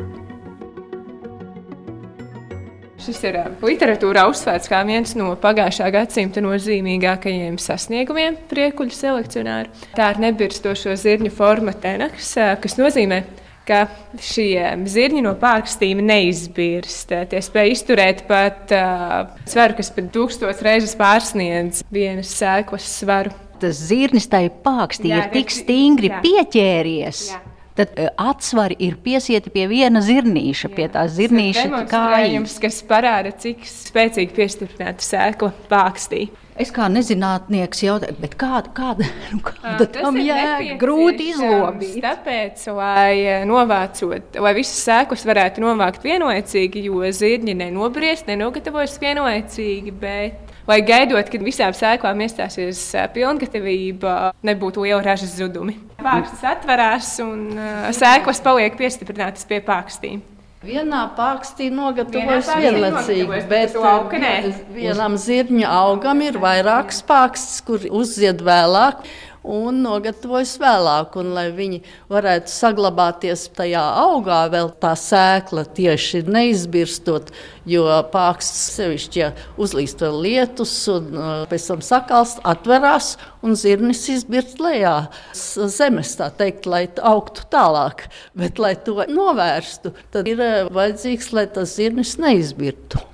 Šis 3.05 3.21
ir 3.29 3.37
literatūrā 3.61 4.25
uzsvērts 4.31 4.71
kā 4.73 4.81
viens 4.89 5.13
no 5.15 5.35
pagājušā 5.37 5.91
gadsimta 5.93 6.41
nozīmīgākajiem 6.43 7.59
sasniegumiem 7.61 8.39
priekuļu 8.51 8.97
selekcionāru. 8.97 9.71
Tā 9.95 10.15
ir 10.15 10.23
nebirstošo 10.25 10.97
zirņu 10.97 11.31
forma 11.31 11.77
tenaks, 11.77 12.33
kas 12.35 12.79
nozīmē, 12.81 13.21
ka 13.69 13.85
šie 14.25 14.73
zirņi 14.89 15.23
no 15.25 15.37
pārkstījuma 15.39 16.09
neizbirst. 16.09 17.13
Tie 17.31 17.45
spēj 17.45 17.77
izturēt 17.77 18.27
pat 18.27 18.73
uh, 18.75 19.31
svaru, 19.47 19.79
kas 19.79 19.93
pat 19.95 20.11
tūkstoš 20.17 20.65
reizes 20.65 20.97
pārsniedz 20.99 21.85
vienas 21.93 22.33
sēklas 22.41 22.89
svaru 22.99 23.44
tas 23.63 23.81
zirnis 23.91 24.29
tai 24.31 24.47
pākstī 24.49 25.13
jā, 25.13 25.23
ir 25.23 25.35
tik 25.35 25.53
stingri 25.55 26.11
jā. 26.13 26.21
pieķēries. 26.25 27.25
Jā. 27.33 27.41
Tad 27.75 27.97
uh, 27.99 28.11
atsvari 28.31 28.77
ir 28.87 28.95
piesieti 29.03 29.51
pie 29.51 29.67
viena 29.71 30.03
zirnīša, 30.05 30.69
jā. 30.69 30.75
pie 30.77 30.87
tā 30.95 31.05
zirnīša 31.11 31.85
kājas. 31.91 32.59
Kas 32.63 32.79
parāda, 32.87 33.35
cik 33.45 33.67
spēcīgi 33.67 34.37
piestiprināta 34.37 35.03
sēkla 35.03 35.51
pākstī. 35.71 36.29
Es 36.55 36.71
kā 36.71 36.87
nezinātnieks 36.87 37.81
jautāju, 37.83 38.29
kāda, 38.39 38.71
kāda, 38.77 39.07
nu, 39.33 39.41
kāda 39.43 39.89
tam 39.91 40.19
jēga 40.23 40.77
grūti 40.79 41.33
izlobīt? 41.33 41.97
Tāpēc, 42.05 42.63
lai 42.77 43.43
novācot, 43.49 44.39
lai 44.39 44.53
visas 44.55 44.85
sēklas 44.87 45.27
varētu 45.27 45.65
novākt 45.65 46.07
vienlaicīgi, 46.07 46.85
jo 46.87 47.03
zirņi 47.11 47.57
nenobriest, 47.59 48.31
nenogatavojas 48.31 48.95
vienlaicīgi, 49.03 49.95
bet 49.99 50.55
lai 50.71 50.79
gaidot, 50.87 51.27
kad 51.33 51.43
visām 51.43 51.75
sēklām 51.75 52.23
iestāsies 52.23 52.85
pilngatavība, 53.17 54.15
nebūtu 54.47 54.87
liela 54.87 55.03
ražas 55.05 55.35
zudumi. 55.35 55.75
Pākstis 56.05 56.47
atverās 56.55 57.17
un 57.25 57.49
sēklas 57.99 58.43
paliek 58.45 58.79
piestiprinātas 58.79 59.51
pie 59.51 59.59
pākstīm. 59.65 60.23
Vienā 60.65 61.03
pārakstī 61.17 61.69
nogatavojas 61.73 62.49
vienlaicīgi, 62.57 63.41
bet 63.51 63.77
vienam 64.73 65.19
zirņa 65.21 65.69
augam 65.83 66.23
ir 66.25 66.39
vairākas 66.41 67.03
pārakstis, 67.05 67.61
kur 67.67 67.85
uzzied 67.91 68.41
vēlāk 68.45 69.05
un 69.45 69.83
nogatavojas 69.85 70.57
vēlāk. 70.61 71.19
Un, 71.21 71.33
lai 71.37 71.47
viņi 71.55 71.81
varētu 72.13 72.51
saglabāties 72.51 73.47
tajā 73.57 73.83
augā, 74.03 74.41
vēl 74.53 74.73
tā 74.83 74.95
sēkla 74.99 75.67
tieši 75.77 76.25
neizbirstot, 76.27 77.31
jo 77.69 77.87
pāraksts 78.13 78.75
sevišķi, 78.79 79.21
ja 79.21 79.31
uzlīst 79.61 80.03
vēl 80.05 80.21
lietus 80.27 80.75
un 80.93 81.09
uh, 81.15 81.33
pēc 81.51 81.69
tam 81.71 81.85
sakalst, 81.85 82.43
atverās 82.45 83.15
un 83.45 83.57
zirnis 83.59 84.05
izbirst 84.13 84.61
lejā 84.65 84.97
zemes, 85.35 86.17
tā 86.19 86.31
teikt, 86.35 86.69
lai 86.71 86.87
augtu 87.05 87.47
tālāk. 87.53 88.09
Bet, 88.39 88.61
lai 88.63 88.75
to 88.81 89.03
novērstu, 89.09 89.95
tad 90.15 90.31
ir 90.31 90.41
uh, 90.41 90.71
vajadzīgs, 90.75 91.33
lai 91.37 91.49
tas 91.53 91.77
zirnis 91.79 92.17
neizbirtu. 92.21 93.14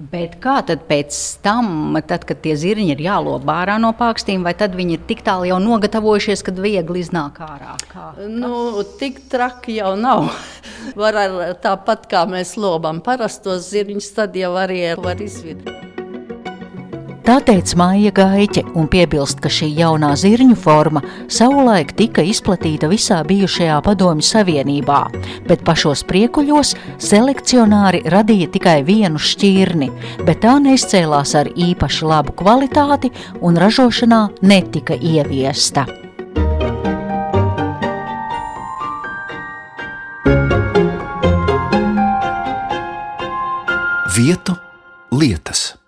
Bet 0.00 0.38
kā 0.40 0.60
tad 0.64 0.86
pēc 0.88 1.16
tam, 1.44 1.92
tad, 2.08 2.24
kad 2.28 2.40
tie 2.40 2.54
zirņi 2.56 2.94
ir 2.94 3.02
jālob 3.04 3.44
ārā 3.52 3.76
no 3.82 3.90
pārkstīm, 3.98 4.46
vai 4.46 4.54
tad 4.56 4.72
viņi 4.78 4.96
ir 4.96 5.02
tik 5.10 5.20
tālu 5.26 5.50
jau 5.50 5.58
nogatavojušies, 5.60 6.44
kad 6.46 6.56
viegli 6.62 7.02
iznāk 7.04 7.36
ārā? 7.44 7.76
Kā? 7.90 8.06
Nu, 8.24 8.80
tik 9.00 9.20
traki 9.28 9.76
jau 9.76 9.92
nav. 10.00 10.30
Var 10.96 11.20
ar, 11.26 11.38
tāpat 11.60 12.08
kā 12.08 12.24
mēs 12.30 12.56
lobam 12.56 13.04
parastos 13.04 13.68
zirņus, 13.74 14.12
tad 14.16 14.40
jau 14.40 14.54
arī 14.56 14.86
var 14.96 15.20
izvirdīt. 15.20 15.89
Tā 17.20 17.36
teica 17.44 17.76
Māja 17.76 18.10
Gaiķe 18.16 18.62
un 18.80 18.86
piebilst, 18.90 19.42
ka 19.44 19.50
šī 19.52 19.68
jaunā 19.76 20.14
zirņu 20.18 20.56
forma 20.58 21.02
savulaik 21.30 21.92
tika 21.98 22.24
izplatīta 22.24 22.88
visā 22.90 23.20
bijušajā 23.28 23.76
Padomju 23.84 24.24
Savienībā, 24.24 25.00
bet 25.48 25.64
pašos 25.66 26.02
priekuļos 26.08 26.72
selekcionāri 27.10 28.02
radīja 28.10 28.48
tikai 28.56 28.78
vienu 28.88 29.20
šķirni, 29.20 29.90
bet 30.24 30.40
tā 30.46 30.56
neizcēlās 30.64 31.36
ar 31.36 31.50
īpaši 31.52 32.08
labu 32.08 32.34
kvalitāti 32.40 33.12
un 33.40 33.60
ražošanā 33.60 34.22
netika 34.40 34.96
ieviesta. 34.96 35.84
Vietu 44.16 44.56
lietas. 45.12 45.79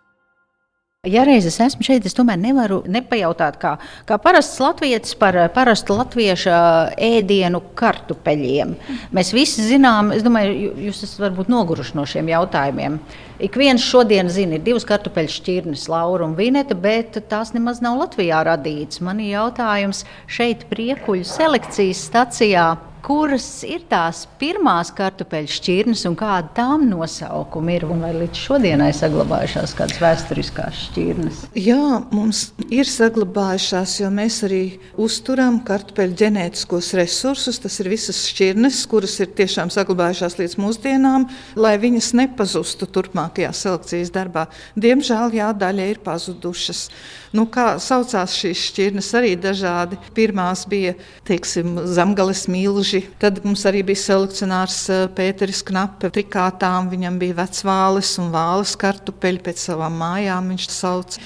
Ja 1.11 1.25
reiz 1.27 1.43
es 1.49 1.57
esmu 1.59 1.83
šeit, 1.83 2.05
es 2.07 2.15
tomēr 2.15 2.37
nevaru 2.39 2.77
nepajautāt, 2.87 3.57
kā, 3.59 3.73
kā 4.07 4.21
parasts 4.23 4.61
latvietis 4.63 5.17
par 5.19 5.35
parastu 5.51 5.97
latviešu 5.99 6.53
ēdienu 6.95 7.59
kartupeļiem. 7.75 8.77
Mēs 9.11 9.33
visi 9.35 9.65
zinām, 9.67 10.13
es 10.15 10.23
domāju, 10.23 10.71
jūs 10.87 11.03
esat 11.03 11.25
varbūt 11.25 11.51
noguruši 11.51 11.99
no 11.99 12.07
šiem 12.07 12.31
jautājumiem. 12.31 13.01
Ik 13.43 13.57
viens 13.59 13.83
šodien 13.83 14.29
zina, 14.31 14.55
ir 14.55 14.63
divas 14.63 14.85
kartupeļu 14.87 15.33
šķirnes, 15.35 15.89
Laura 15.91 16.29
un 16.29 16.37
Vineta, 16.39 16.77
bet 16.79 17.19
tās 17.27 17.51
nemaz 17.57 17.81
nav 17.83 17.99
Latvijā 17.99 18.39
radītas. 18.47 19.01
Man 19.03 19.19
ir 19.19 19.33
jautājums 19.33 20.05
šeit 20.31 20.63
priekuļu 20.71 21.27
selekcijas 21.27 22.05
stacijā 22.07 22.69
kuras 23.03 23.47
ir 23.67 23.83
tās 23.91 24.23
pirmās 24.39 24.93
kartupeļu 24.95 25.51
šķirnes 25.51 26.05
un 26.09 26.15
kāda 26.19 26.53
tām 26.57 26.87
nosaukumi 26.91 27.77
ir? 27.77 27.87
Vai 27.91 28.13
līdz 28.15 28.39
šodienai 28.47 28.91
saglabājušās 28.97 29.75
kādas 29.79 29.99
vēsturiskās 30.03 30.83
šķirnes? 30.89 31.41
Jā, 31.59 31.99
mums 32.15 32.45
ir 32.73 32.89
saglabājušās, 32.89 33.99
jo 34.03 34.11
mēs 34.15 34.39
arī 34.47 34.63
uzturam 35.03 35.59
kartupeļu 35.67 36.17
ģenētiskos 36.23 36.93
resursus. 36.99 37.59
Tas 37.63 37.81
ir 37.83 37.91
visas 37.93 38.23
šķirnes, 38.31 38.85
kuras 38.91 39.19
ir 39.23 39.33
tiešām 39.39 39.73
saglabājušās 39.75 40.39
līdz 40.39 40.59
mūsdienām, 40.63 41.27
lai 41.59 41.75
viņas 41.83 42.13
nepazustu 42.23 42.89
turpmākajā 43.33 43.53
selekcijas 43.53 44.13
darbā. 44.13 44.47
Diemžēl 44.77 45.33
jā, 45.35 45.53
daļa 45.53 45.89
ir 45.91 46.01
pazudušas. 46.05 46.91
Nu, 47.33 47.47
kā 47.49 47.79
saucās 47.81 48.35
šīs 48.37 48.61
šķirnes, 48.69 49.09
arī 49.17 49.37
dažādi. 49.41 49.97
Pirmās 50.15 50.67
bija 50.69 50.95
teiksim, 51.25 51.87
zemgales 51.89 52.47
mīluži, 52.47 53.07
tad 53.19 53.41
mums 53.45 53.65
arī 53.65 53.83
bija 53.83 53.97
selekcionārs 53.97 54.79
eh, 54.91 55.07
Pēteris 55.09 55.63
Knape. 55.65 56.11
Trikātām 56.13 56.91
viņam 56.93 57.19
bija 57.19 57.39
vecvāles 57.41 58.19
un 58.21 58.29
vāles 58.35 58.75
kartupeļi 58.77 59.41
pēc 59.47 59.65
savām 59.71 59.97
mājām 59.97 60.53
viņš 60.53 60.69
sauc. 60.69 61.17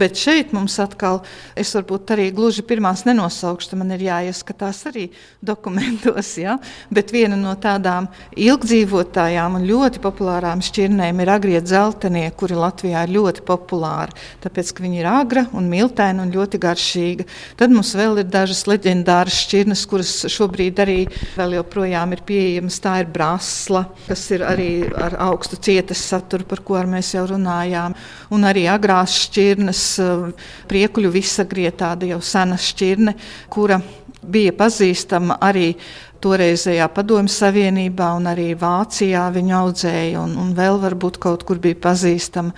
Bet 0.00 0.16
šeit 0.16 0.54
mums 0.56 0.78
atkal, 0.80 1.20
es 1.58 1.74
varbūt 1.76 2.14
arī 2.14 2.30
gluži 2.32 2.64
pirmās 2.64 3.04
nenosaukšu, 3.04 3.76
man 3.76 3.92
ir 3.98 4.06
jāieskatās 4.06 4.86
arī 4.88 5.10
dokumentos, 5.44 6.32
ja? 6.40 6.56
bet 6.88 7.12
viena 7.12 7.36
no 7.36 7.52
tādām 7.60 8.08
ilgdzīvotājām 8.40 9.60
un 9.60 9.68
ļoti 9.68 10.00
populārām 10.00 10.64
šķirnēm 10.64 11.20
ir 11.20 11.34
agrie 11.40 11.60
dzeltenie, 11.64 12.26
kuri 12.36 12.58
Latvijā 12.58 13.06
ir 13.06 13.14
ļoti 13.14 13.44
populāri, 13.48 14.12
tāpēc, 14.44 14.74
ka 14.76 14.84
viņi 14.84 15.00
ir 15.00 15.08
agra 15.08 15.46
un 15.56 15.70
miltaina 15.72 16.26
un 16.26 16.32
ļoti 16.34 16.60
garšīga. 16.60 17.24
Tad 17.56 17.72
mums 17.72 17.94
vēl 17.96 18.20
ir 18.20 18.28
dažas 18.28 18.66
leģendāras 18.68 19.38
šķirnes, 19.46 19.84
kuras 19.88 20.12
šobrīd 20.28 20.82
arī 20.84 20.98
vēl 21.38 21.56
joprojām 21.56 22.12
ir 22.12 22.20
pieejamas. 22.28 22.76
Tā 22.84 22.98
ir 23.00 23.08
brāzla, 23.14 23.86
kas 24.04 24.26
ir 24.36 24.44
arī 24.44 24.70
ar 24.92 25.16
augstu 25.30 25.56
cietas 25.56 26.02
saturu, 26.12 26.44
par 26.50 26.60
ko 26.66 26.76
mēs 26.90 27.14
jau 27.16 27.24
runājām. 27.32 27.96
Un 28.36 28.44
arī 28.44 28.66
agrās 28.68 29.16
šķirnes, 29.24 29.86
priekuļu 30.68 31.14
visagrie, 31.16 31.70
tāda 31.72 32.12
jau 32.12 32.20
sena 32.20 32.60
šķirne, 32.60 33.16
kura 33.48 33.80
bija 34.20 34.52
pazīstama 34.52 35.38
arī 35.40 35.72
toreizējā 36.22 36.86
Padomju 36.94 37.32
Savienībā 37.32 38.12
un 38.18 38.28
arī 38.30 38.52
Vācijā 38.58 39.26
viņu 39.34 39.56
audzēja, 39.62 40.20
un, 40.22 40.36
un 40.40 40.54
vēl 40.56 40.80
varbūt 40.82 41.20
kaut 41.22 41.44
kur 41.48 41.60
bija 41.62 41.78
pazīstama. 41.88 42.54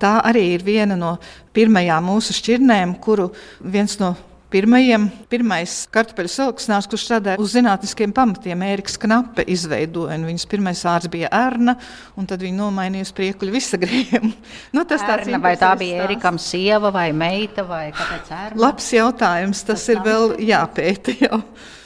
Tā 0.00 0.18
arī 0.26 0.50
ir 0.56 0.66
viena 0.66 0.98
no 0.98 1.16
pirmajām 1.56 2.10
mūsu 2.10 2.36
šķirnēm, 2.36 2.98
kuru 3.02 3.30
viens 3.62 3.98
no 4.02 4.14
pirmajiem, 4.54 5.08
pirmais 5.30 5.72
kartupeļu 5.94 6.30
selekcionārs, 6.30 6.86
kurš 6.90 7.06
strādāja 7.08 7.42
uz 7.42 7.54
zinātniskiem 7.56 8.12
pamatiem, 8.14 8.62
Ēriks 8.68 8.98
Knape 9.02 9.42
izveidoja. 9.50 10.18
Viņas 10.22 10.46
pirmais 10.50 10.82
vārds 10.86 11.10
bija 11.10 11.30
Erna, 11.34 11.74
un 12.18 12.28
tad 12.30 12.44
viņa 12.44 12.60
nomainīja 12.60 13.08
uz 13.08 13.12
priekuļu 13.16 13.54
visagriem. 13.56 14.30
nu, 14.76 14.84
tas 14.86 15.02
tāds 15.02 15.26
Erna, 15.26 15.42
vai 15.42 15.56
tā 15.60 15.72
bija 15.80 16.04
Ērikam 16.06 16.38
sieva 16.42 16.92
vai 16.94 17.08
meita 17.16 17.66
vai 17.66 17.88
kāpēc 17.96 18.30
Erna? 18.30 18.60
Labs 18.66 18.90
jautājums, 18.94 19.64
tas, 19.66 19.82
tas 19.82 19.94
ir 19.94 20.04
vēl 20.06 20.36
jāpēta 20.52 21.16
jau. 21.24 21.42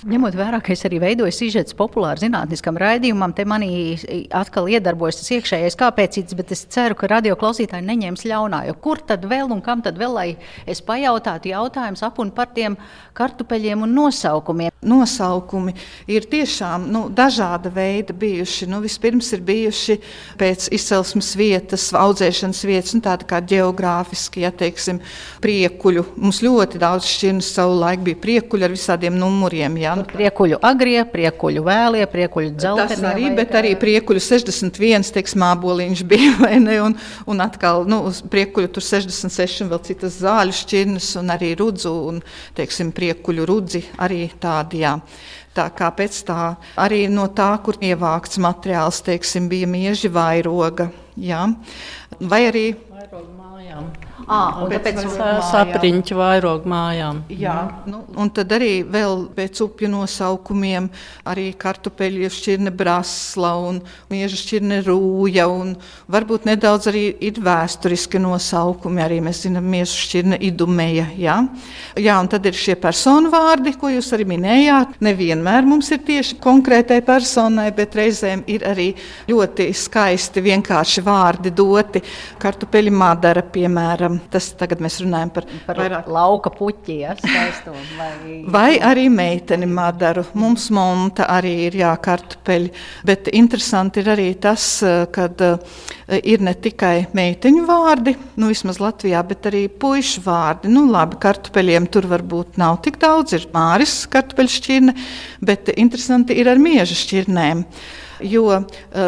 Ņemot 0.07 0.37
vērā, 0.39 0.61
ka 0.63 0.71
es 0.71 0.85
arī 0.87 1.01
veidoju 1.03 1.35
sižetus 1.35 1.75
populāru 1.75 2.23
zinātniskam 2.23 2.77
raidījumam, 2.79 3.33
te 3.35 3.43
manī 3.49 3.97
atkal 4.37 4.69
iedarbojas 4.71 5.19
tas 5.19 5.33
iekšējais 5.35 5.77
kāpēc, 5.81 6.21
bet 6.39 6.53
es 6.55 6.63
ceru, 6.71 6.95
ka 6.95 7.11
radio 7.11 7.35
klausītāji 7.39 7.83
neņems 7.89 8.23
ļaunā. 8.31 8.63
Jo 8.69 8.77
kur 8.79 9.03
tad 9.03 9.27
vēl 9.27 9.51
un 9.51 9.63
kam 9.65 9.83
tad 9.83 9.99
vēl, 9.99 10.15
lai 10.15 10.29
es 10.71 10.85
pajautātu 10.87 11.51
jautājumus 11.51 12.05
ap 12.07 12.23
un 12.23 12.31
par 12.31 12.53
tiem 12.55 12.79
kartupeļiem 13.19 13.83
un 13.89 13.97
nosaukumiem? 13.99 14.78
Nosaukumi 14.79 15.73
ir 16.07 16.23
tiešām 16.31 16.85
nu, 16.93 17.09
dažāda 17.11 17.71
veida 17.75 18.15
bijuši. 18.15 18.69
Nu, 18.71 18.79
vispirms 18.79 19.33
ir 19.35 19.41
bijuši 19.43 19.97
pēc 20.39 20.69
izcelsmes 20.75 21.33
vietas, 21.35 21.89
audzēšanas 21.99 22.61
vietas, 22.69 22.95
nu, 22.95 23.03
tāda 23.03 23.27
kā 23.27 23.41
geogrāfiski, 23.43 24.45
ja 24.45 24.53
teiksim, 24.55 25.01
priekuļu. 25.43 26.05
Mums 26.23 26.39
ļoti 26.47 26.79
daudz 26.79 27.09
šķirnes 27.11 27.49
savu 27.57 27.75
laiku 27.81 28.07
bija 28.07 28.21
priekuļi 28.23 28.69
ar 28.69 28.75
visādiem 28.77 29.17
numuriem. 29.19 29.81
Ja? 29.83 29.97
Nu, 29.99 30.05
priekuļu 30.07 30.61
agrie, 30.63 31.01
priekuļu 31.11 31.65
vēlie, 31.67 32.05
priekuļu 32.15 32.55
dzeltenie. 32.55 32.95
Tas 32.95 33.05
arī, 33.11 33.33
bet 33.35 33.59
arī 33.59 33.75
priekuļu 33.83 34.23
61, 34.23 35.11
teiksim, 35.19 35.43
māboliņš 35.43 36.05
bija, 36.15 36.37
vai 36.45 36.55
ne, 36.63 36.79
un, 36.87 36.95
un 37.27 37.43
atkal, 37.43 37.83
nu, 37.91 38.05
priekuļu 38.31 38.71
tur 38.79 38.87
66 38.87 39.67
un 39.67 39.75
vēl 39.75 39.83
citas 39.91 40.23
zāļu 40.23 40.55
šķirnes, 40.63 41.11
un 41.19 41.35
arī 41.35 41.51
rudzu, 41.59 41.97
un, 42.13 42.23
teiksim, 42.55 42.95
priekuļu 42.95 43.51
rudzi 43.51 43.83
arī 43.99 44.29
tādi, 44.39 44.68
jā. 44.77 44.99
Tā 45.57 45.69
kā 45.75 45.89
pēc 45.95 46.21
tā, 46.29 46.43
arī 46.79 47.07
no 47.11 47.27
tā, 47.35 47.51
kur 47.65 47.79
ievākts 47.83 48.39
materiāls, 48.43 49.01
teiksim, 49.07 49.49
bija 49.51 49.67
mieži 49.67 50.11
vairoga, 50.13 50.91
jā. 51.17 51.47
Vai 52.21 52.45
arī... 52.51 52.67
Vairoga 52.93 53.33
mājām. 53.39 53.91
À, 54.29 54.67
tāpēc 54.69 54.99
sapriņķi 55.49 56.17
vairogu 56.19 56.69
mājām. 56.69 57.23
Jā, 57.33 57.57
nu, 57.89 58.03
un 58.21 58.29
tad 58.35 58.53
arī 58.53 58.83
vēl 58.85 59.25
pēc 59.37 59.63
upju 59.65 59.89
nosaukumiem 59.93 60.91
arī 61.29 61.47
kartupeļu 61.57 62.29
šķirne 62.33 62.73
brasla 62.77 63.55
un 63.65 63.81
mieža 64.13 64.37
šķirne 64.43 64.83
rūja 64.85 65.49
un 65.49 65.73
varbūt 66.13 66.45
nedaudz 66.51 66.91
arī 66.93 67.07
ir 67.25 67.41
vēsturiski 67.45 68.21
nosaukumi. 68.21 69.01
Arī 69.05 69.23
mēs 69.25 69.47
zinām 69.47 69.65
mieža 69.73 69.97
šķirne 69.97 70.41
idumeja. 70.51 71.09
Jā? 71.17 71.39
jā, 71.97 72.19
un 72.21 72.29
tad 72.31 72.47
ir 72.49 72.57
šie 72.57 72.77
personu 72.81 73.33
vārdi, 73.33 73.75
ko 73.81 73.91
jūs 73.93 74.11
arī 74.17 74.27
minējāt. 74.29 74.99
Nevienmēr 75.05 75.67
mums 75.69 75.91
ir 75.95 76.03
tieši 76.07 76.39
konkrētai 76.43 77.01
personai, 77.07 77.71
bet 77.77 77.97
reizēm 77.99 78.45
ir 78.51 78.67
arī 78.69 78.91
ļoti 79.31 79.71
skaisti 79.77 80.45
vienkārši 80.45 81.05
vārdi 81.07 81.55
doti. 81.57 82.03
Kartupeļu 82.43 82.95
madara, 82.95 83.45
piemēram, 83.57 84.18
tas 84.33 84.51
tagad 84.59 84.83
mēs 84.85 84.99
runājam 85.03 85.31
par, 85.35 85.47
par 85.67 85.81
vairāk 85.81 86.09
lauka 86.13 86.53
puķi, 86.55 86.97
ja, 87.03 87.15
skaisto, 87.19 87.75
vai... 87.99 88.11
vai 88.49 88.71
arī 88.85 89.09
meiteni 89.13 89.69
madaru. 89.71 90.25
Mums 90.39 90.69
monta 90.75 91.29
arī 91.33 91.55
ir 91.69 91.79
jākartupeļi, 91.81 92.73
bet 93.09 93.31
interesanti 93.33 94.03
ir 94.03 94.13
arī 94.15 94.29
tas, 94.41 94.67
kad 95.15 95.43
ir 96.09 96.45
ne 96.45 96.55
tikai 96.55 97.09
meiteņu 97.17 97.65
vārdi, 97.69 98.17
nu 98.41 98.51
vismaz 98.53 98.81
Latvijā, 98.83 99.23
bet 99.29 99.49
arī 99.51 99.67
puišu 99.69 100.25
vārdi. 100.27 100.73
Nu 100.73 100.87
labi, 100.91 101.21
kartupeļiem 101.23 101.89
tur 101.93 102.09
varbūt 102.11 102.59
nav 102.61 102.81
tik 102.87 103.01
daudz, 103.03 103.37
ir 103.37 103.49
Māris 103.55 104.01
kartupeļu 104.11 104.55
šķirne, 104.59 104.99
bet 105.45 105.73
interesanti 105.77 106.37
ir 106.39 106.51
ar 106.53 106.61
mieža 106.63 106.97
šķirnēm 106.99 107.65
jo 108.25 108.49
uh, 108.51 108.65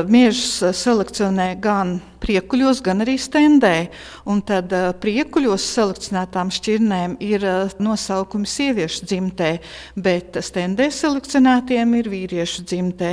miežus 0.09 0.77
selekcionē 0.77 1.55
gan 1.62 1.99
priekuļos, 2.20 2.83
gan 2.85 3.01
arī 3.05 3.16
stendē. 3.20 3.88
Un 4.29 4.42
tad 4.46 4.73
uh, 4.77 4.90
priekuļos 5.01 5.64
selekcionētām 5.77 6.53
šķirnēm 6.53 7.16
ir 7.25 7.46
nosaukumi 7.81 8.49
sieviešu 8.49 9.09
dzimtē, 9.09 9.51
bet 9.96 10.38
stendē 10.44 10.90
selekcionētiem 10.94 11.96
ir 12.01 12.11
vīriešu 12.12 12.66
dzimtē. 12.68 13.12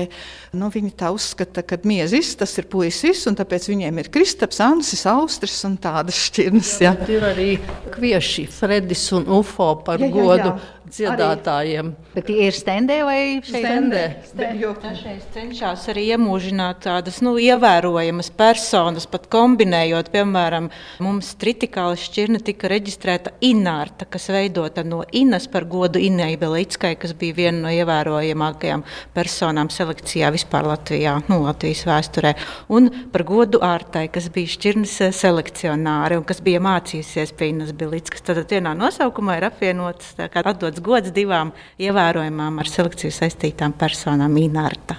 Nu, 0.58 0.72
viņi 0.74 0.94
tā 1.00 1.12
uzskata, 1.16 1.64
ka 1.68 1.80
miezis 1.88 2.34
tas 2.40 2.56
ir 2.60 2.70
puisis, 2.72 3.26
un 3.30 3.38
tāpēc 3.40 3.70
viņiem 3.72 4.02
ir 4.04 4.12
Kristaps, 4.14 4.62
Ansis, 4.64 5.06
Austris 5.10 5.60
un 5.68 5.78
tādas 5.82 6.20
šķirnes. 6.28 6.74
Jā. 6.84 6.96
Ir 7.12 7.28
arī 7.32 7.52
kvieši, 7.94 8.48
Fredis 8.52 9.08
un 9.16 9.30
Ufo 9.40 9.74
par 9.88 10.04
jā, 10.04 10.12
jā, 10.12 10.18
godu. 10.18 10.52
Jā 10.56 10.77
dziedātājiem. 10.92 11.92
Arī. 11.94 12.14
Bet 12.16 12.28
tie 12.30 12.48
ir 12.48 12.56
stendē 12.56 12.98
vai 13.06 13.20
stendē? 13.46 14.04
stendē. 14.26 14.74
Dažreiz 14.82 15.26
cenšas 15.34 15.88
arī 15.92 16.08
iemūžināt 16.16 16.82
tādas 16.86 17.20
nu, 17.26 17.36
ievērojamas 17.42 18.30
personas, 18.38 19.08
pat 19.10 19.28
kombinējot, 19.34 20.10
piemēram, 20.14 20.70
mums 21.04 21.34
tritikāla 21.40 21.98
šķirne 22.00 22.42
tika 22.46 22.72
reģistrēta 22.72 23.36
Inārta, 23.46 24.08
kas 24.10 24.30
veidota 24.34 24.84
no 24.88 25.04
Inas 25.16 25.48
par 25.52 25.68
godu 25.70 26.02
Inai 26.02 26.36
Belickai, 26.40 26.96
kas 27.00 27.14
bija 27.18 27.38
viena 27.38 27.68
no 27.68 27.74
ievērojamākajām 27.74 28.86
personām 29.16 29.72
selekcijā 29.74 30.32
vispār 30.36 30.70
Latvijā, 30.72 31.18
nu, 31.30 31.42
Latvijas 31.46 31.84
vēsturē, 31.88 32.34
un 32.74 32.90
par 33.14 33.26
godu 33.28 33.62
Ārtai, 33.66 34.08
kas 34.14 34.30
bija 34.34 34.54
šķirnes 34.56 34.98
selekcionāri 35.18 36.18
un 36.20 36.26
kas 36.28 36.42
bija 36.46 36.62
mācījusies 36.64 37.36
pie 37.38 37.52
Inas 37.54 37.74
Belickas. 37.78 38.24
Tad 38.26 38.44
vienā 38.52 38.74
nosaukumā 38.78 39.38
ir 39.40 39.48
apvienotas, 39.50 40.16
tā 40.18 40.30
kā 40.32 40.44
atdod 40.48 40.77
nodots 40.78 40.84
gods 40.84 41.14
divām 41.14 41.54
ievērojamām 41.80 42.60
ar 42.60 42.68
selekciju 42.68 43.12
saistītām 43.12 43.74
personām 43.78 44.36
Inārta. 44.38 44.98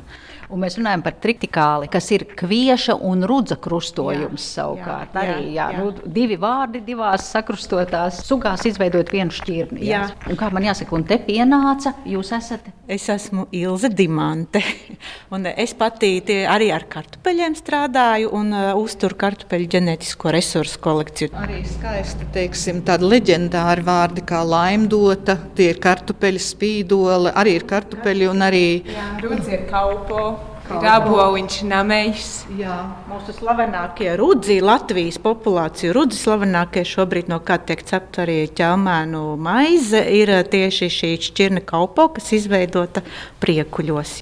Un 0.48 0.62
mēs 0.62 0.78
runājam 0.78 1.02
par 1.04 1.12
tritikāli, 1.20 1.90
kas 1.92 2.06
ir 2.10 2.24
kvieša 2.24 2.94
un 3.04 3.26
rudza 3.28 3.58
krustojums 3.60 4.40
jā, 4.40 4.62
savukārt. 4.62 5.12
Jā, 5.12 5.20
arī, 5.20 5.50
jā, 5.52 5.66
jā. 5.74 5.82
Nu, 5.82 5.92
divi 6.08 6.38
vārdi 6.40 6.80
divās 6.86 7.26
sakrustotās 7.34 8.22
sugās 8.24 8.64
izveidot 8.64 9.12
vienu 9.12 9.30
šķirni. 9.30 9.82
Jā. 9.84 10.06
Jā. 10.08 10.30
Un 10.32 10.40
kā 10.40 10.48
man 10.50 10.64
jāsaka, 10.64 10.96
un 10.96 11.04
te 11.04 11.20
pienāca, 11.20 11.92
jūs 12.08 12.32
esat? 12.32 12.72
Es 12.88 13.04
esmu 13.12 13.44
Ilze 13.52 13.92
Dimante. 13.92 14.64
un 15.34 15.48
es 15.50 15.74
pati 15.78 16.10
arī 16.48 16.70
ar 16.74 16.86
kartupeļiem 16.90 17.56
strādāju 17.58 18.32
un 18.38 18.52
uh, 18.52 18.70
uzturu 18.80 19.18
kartupeļu 19.18 19.70
ģenētisko 19.76 20.34
resursu 20.34 20.82
kolekciju. 20.84 21.32
Arī 21.38 21.62
skaisti, 21.68 22.28
teiksim, 22.34 22.82
tādi 22.86 23.08
leģendāri 23.14 23.86
vārdi 23.86 24.26
kā 24.28 24.42
laimdota, 24.46 25.38
tie 25.58 25.72
ir 25.74 25.82
kartupeļu 25.82 26.44
spīdole, 26.44 27.34
arī 27.34 27.58
ir 27.60 27.66
kartupeļi 27.68 28.30
un 28.30 28.46
arī... 28.50 28.68
Jā, 28.92 29.10
rudzi 29.24 29.58
ir 29.58 29.66
kaupo. 29.70 30.28
Dabūjiņš, 30.68 31.54
namējs. 31.64 32.26
Jā, 32.58 32.74
mūsu 33.08 33.32
slavenākie 33.38 34.10
rudzi, 34.20 34.58
Latvijas 34.60 35.16
populācija 35.24 35.94
rudzi 35.96 36.18
slavenākie 36.20 36.82
šobrīd, 36.84 37.30
no 37.32 37.40
kā 37.40 37.56
tiek 37.64 37.80
cepta 37.88 38.26
arī 38.26 38.42
ķelmēnu 38.52 39.22
maize, 39.40 40.02
ir 40.02 40.34
tieši 40.52 40.90
šī 40.92 41.12
šķirne 41.30 41.64
kaupo, 41.68 42.10
kas 42.18 42.34
izveidota 42.36 43.00
priekuļos. 43.40 44.18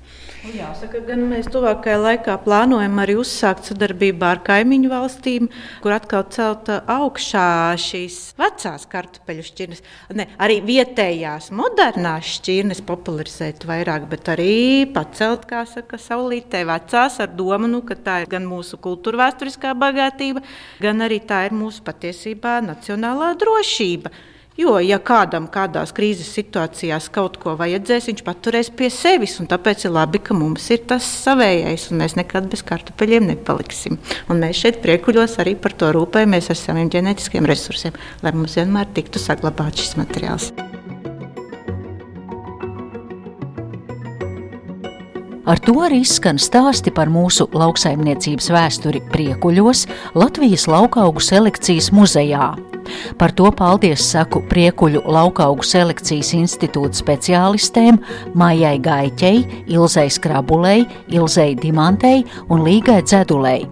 Nu, 0.47 0.53
jāsaka, 0.55 1.01
gan 1.03 1.25
mēs 1.27 1.49
tuvākajā 1.51 1.97
laikā 1.99 2.35
plānojam 2.45 3.01
arī 3.03 3.17
uzsākt 3.19 3.67
sadarbību 3.67 4.23
ar 4.29 4.39
kaimiņu 4.47 4.91
valstīm, 4.93 5.49
kur 5.83 5.95
atkal 5.97 6.23
celt 6.31 6.71
augšā 6.71 7.47
šīs 7.83 8.19
vecās 8.39 8.85
kartupeļu 8.93 9.47
šķirnes. 9.49 9.83
Ne, 10.15 10.29
arī 10.39 10.61
vietējās, 10.69 11.49
modernās 11.51 12.31
šķirnes 12.37 12.85
popularizēt 12.87 13.67
vairāk, 13.67 14.07
bet 14.13 14.31
arī 14.37 14.87
pacelt, 14.95 15.49
kā 15.51 15.65
saka, 15.67 15.99
saulītē 15.99 16.63
vecās 16.71 17.19
ar 17.27 17.35
domu, 17.35 17.67
nu, 17.73 17.83
ka 17.89 17.99
tā 17.99 18.21
ir 18.23 18.31
gan 18.37 18.47
mūsu 18.47 18.79
kultūra 18.79 19.25
vēsturiskā 19.25 19.75
bagātība, 19.83 20.47
gan 20.79 21.03
arī 21.09 21.19
tā 21.27 21.43
ir 21.49 21.59
mūsu 21.59 21.83
patiesībā 21.91 22.61
nacionālā 22.71 23.35
drošība. 23.43 24.15
Jo, 24.57 24.79
ja 24.81 24.97
kādam 25.05 25.51
kādās 25.53 25.91
krīzes 25.93 26.31
situācijās 26.33 27.11
kaut 27.13 27.35
ko 27.43 27.53
vajadzēs, 27.61 28.07
viņš 28.09 28.23
paturēs 28.25 28.71
pie 28.73 28.89
sevis. 28.89 29.35
Tāpēc 29.37 29.85
ir 29.85 29.93
labi, 29.93 30.23
ka 30.25 30.33
mums 30.33 30.71
ir 30.73 30.87
tas 30.89 31.05
savējais, 31.05 31.91
un 31.93 32.01
mēs 32.01 32.15
nekad 32.17 32.49
bez 32.49 32.63
kartupeļiem 32.65 33.29
nepaliksim. 33.35 33.99
Un 34.33 34.41
mēs 34.41 34.63
šeit 34.63 34.79
priekuļos 34.85 35.37
arī 35.45 35.53
par 35.61 35.77
to 35.77 35.91
rūpējamies 35.93 36.49
ar 36.55 36.57
saviem 36.57 36.89
ģenētiskiem 36.95 37.49
resursiem, 37.49 37.99
lai 38.25 38.33
mums 38.33 38.57
vienmēr 38.57 38.89
tiktu 38.97 39.21
saglabāts 39.21 39.85
šis 39.85 39.99
materiāls. 40.01 40.49
Ar 45.47 45.61
to 45.63 45.77
arī 45.85 46.01
skan 46.09 46.41
stāsti 46.43 46.91
par 46.97 47.13
mūsu 47.13 47.45
lauksaimniecības 47.53 48.49
vēsturi 48.57 49.05
priekuļos 49.13 49.85
Latvijas 50.17 50.65
laukaugu 50.73 51.23
selekcijas 51.23 51.93
muzejā. 51.95 52.49
Par 53.19 53.33
to 53.37 53.51
paldies 53.55 54.05
saku 54.13 54.43
Priekuļu 54.51 55.03
laukaugu 55.11 55.65
selekcijas 55.67 56.33
institūta 56.37 56.99
speciālistēm 57.01 57.99
Maijai 58.39 58.77
Gaiķei, 58.83 59.43
Ilzei 59.73 60.11
Skrabulei, 60.13 60.85
Ilzei 61.13 61.57
Dimantei 61.59 62.25
un 62.51 62.65
Līgai 62.67 63.03
Dzedulei. 63.03 63.67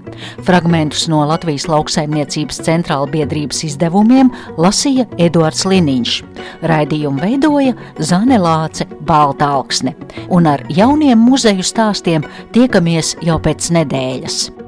Fragmentus 0.47 1.07
no 1.11 1.23
Latvijas 1.29 1.67
lauksaimniecības 1.71 2.61
centrāla 2.65 3.11
biedrības 3.11 3.65
izdevumiem 3.69 4.33
lasīja 4.61 5.07
Eduards 5.19 5.65
Liniņš. 5.69 6.19
Raidījumu 6.65 7.25
veidoja 7.25 7.77
Zane 8.01 8.41
Lāce 8.41 8.89
Baltāksne. 9.07 9.95
Un 10.33 10.51
ar 10.51 10.65
jauniem 10.73 11.19
muzeju 11.19 11.65
stāstiem 11.67 12.27
tiekamies 12.55 13.17
jau 13.25 13.41
pēc 13.43 13.73
nedēļas. 13.79 14.64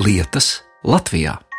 Lietas 0.00 0.64
Latvijā. 0.84 1.49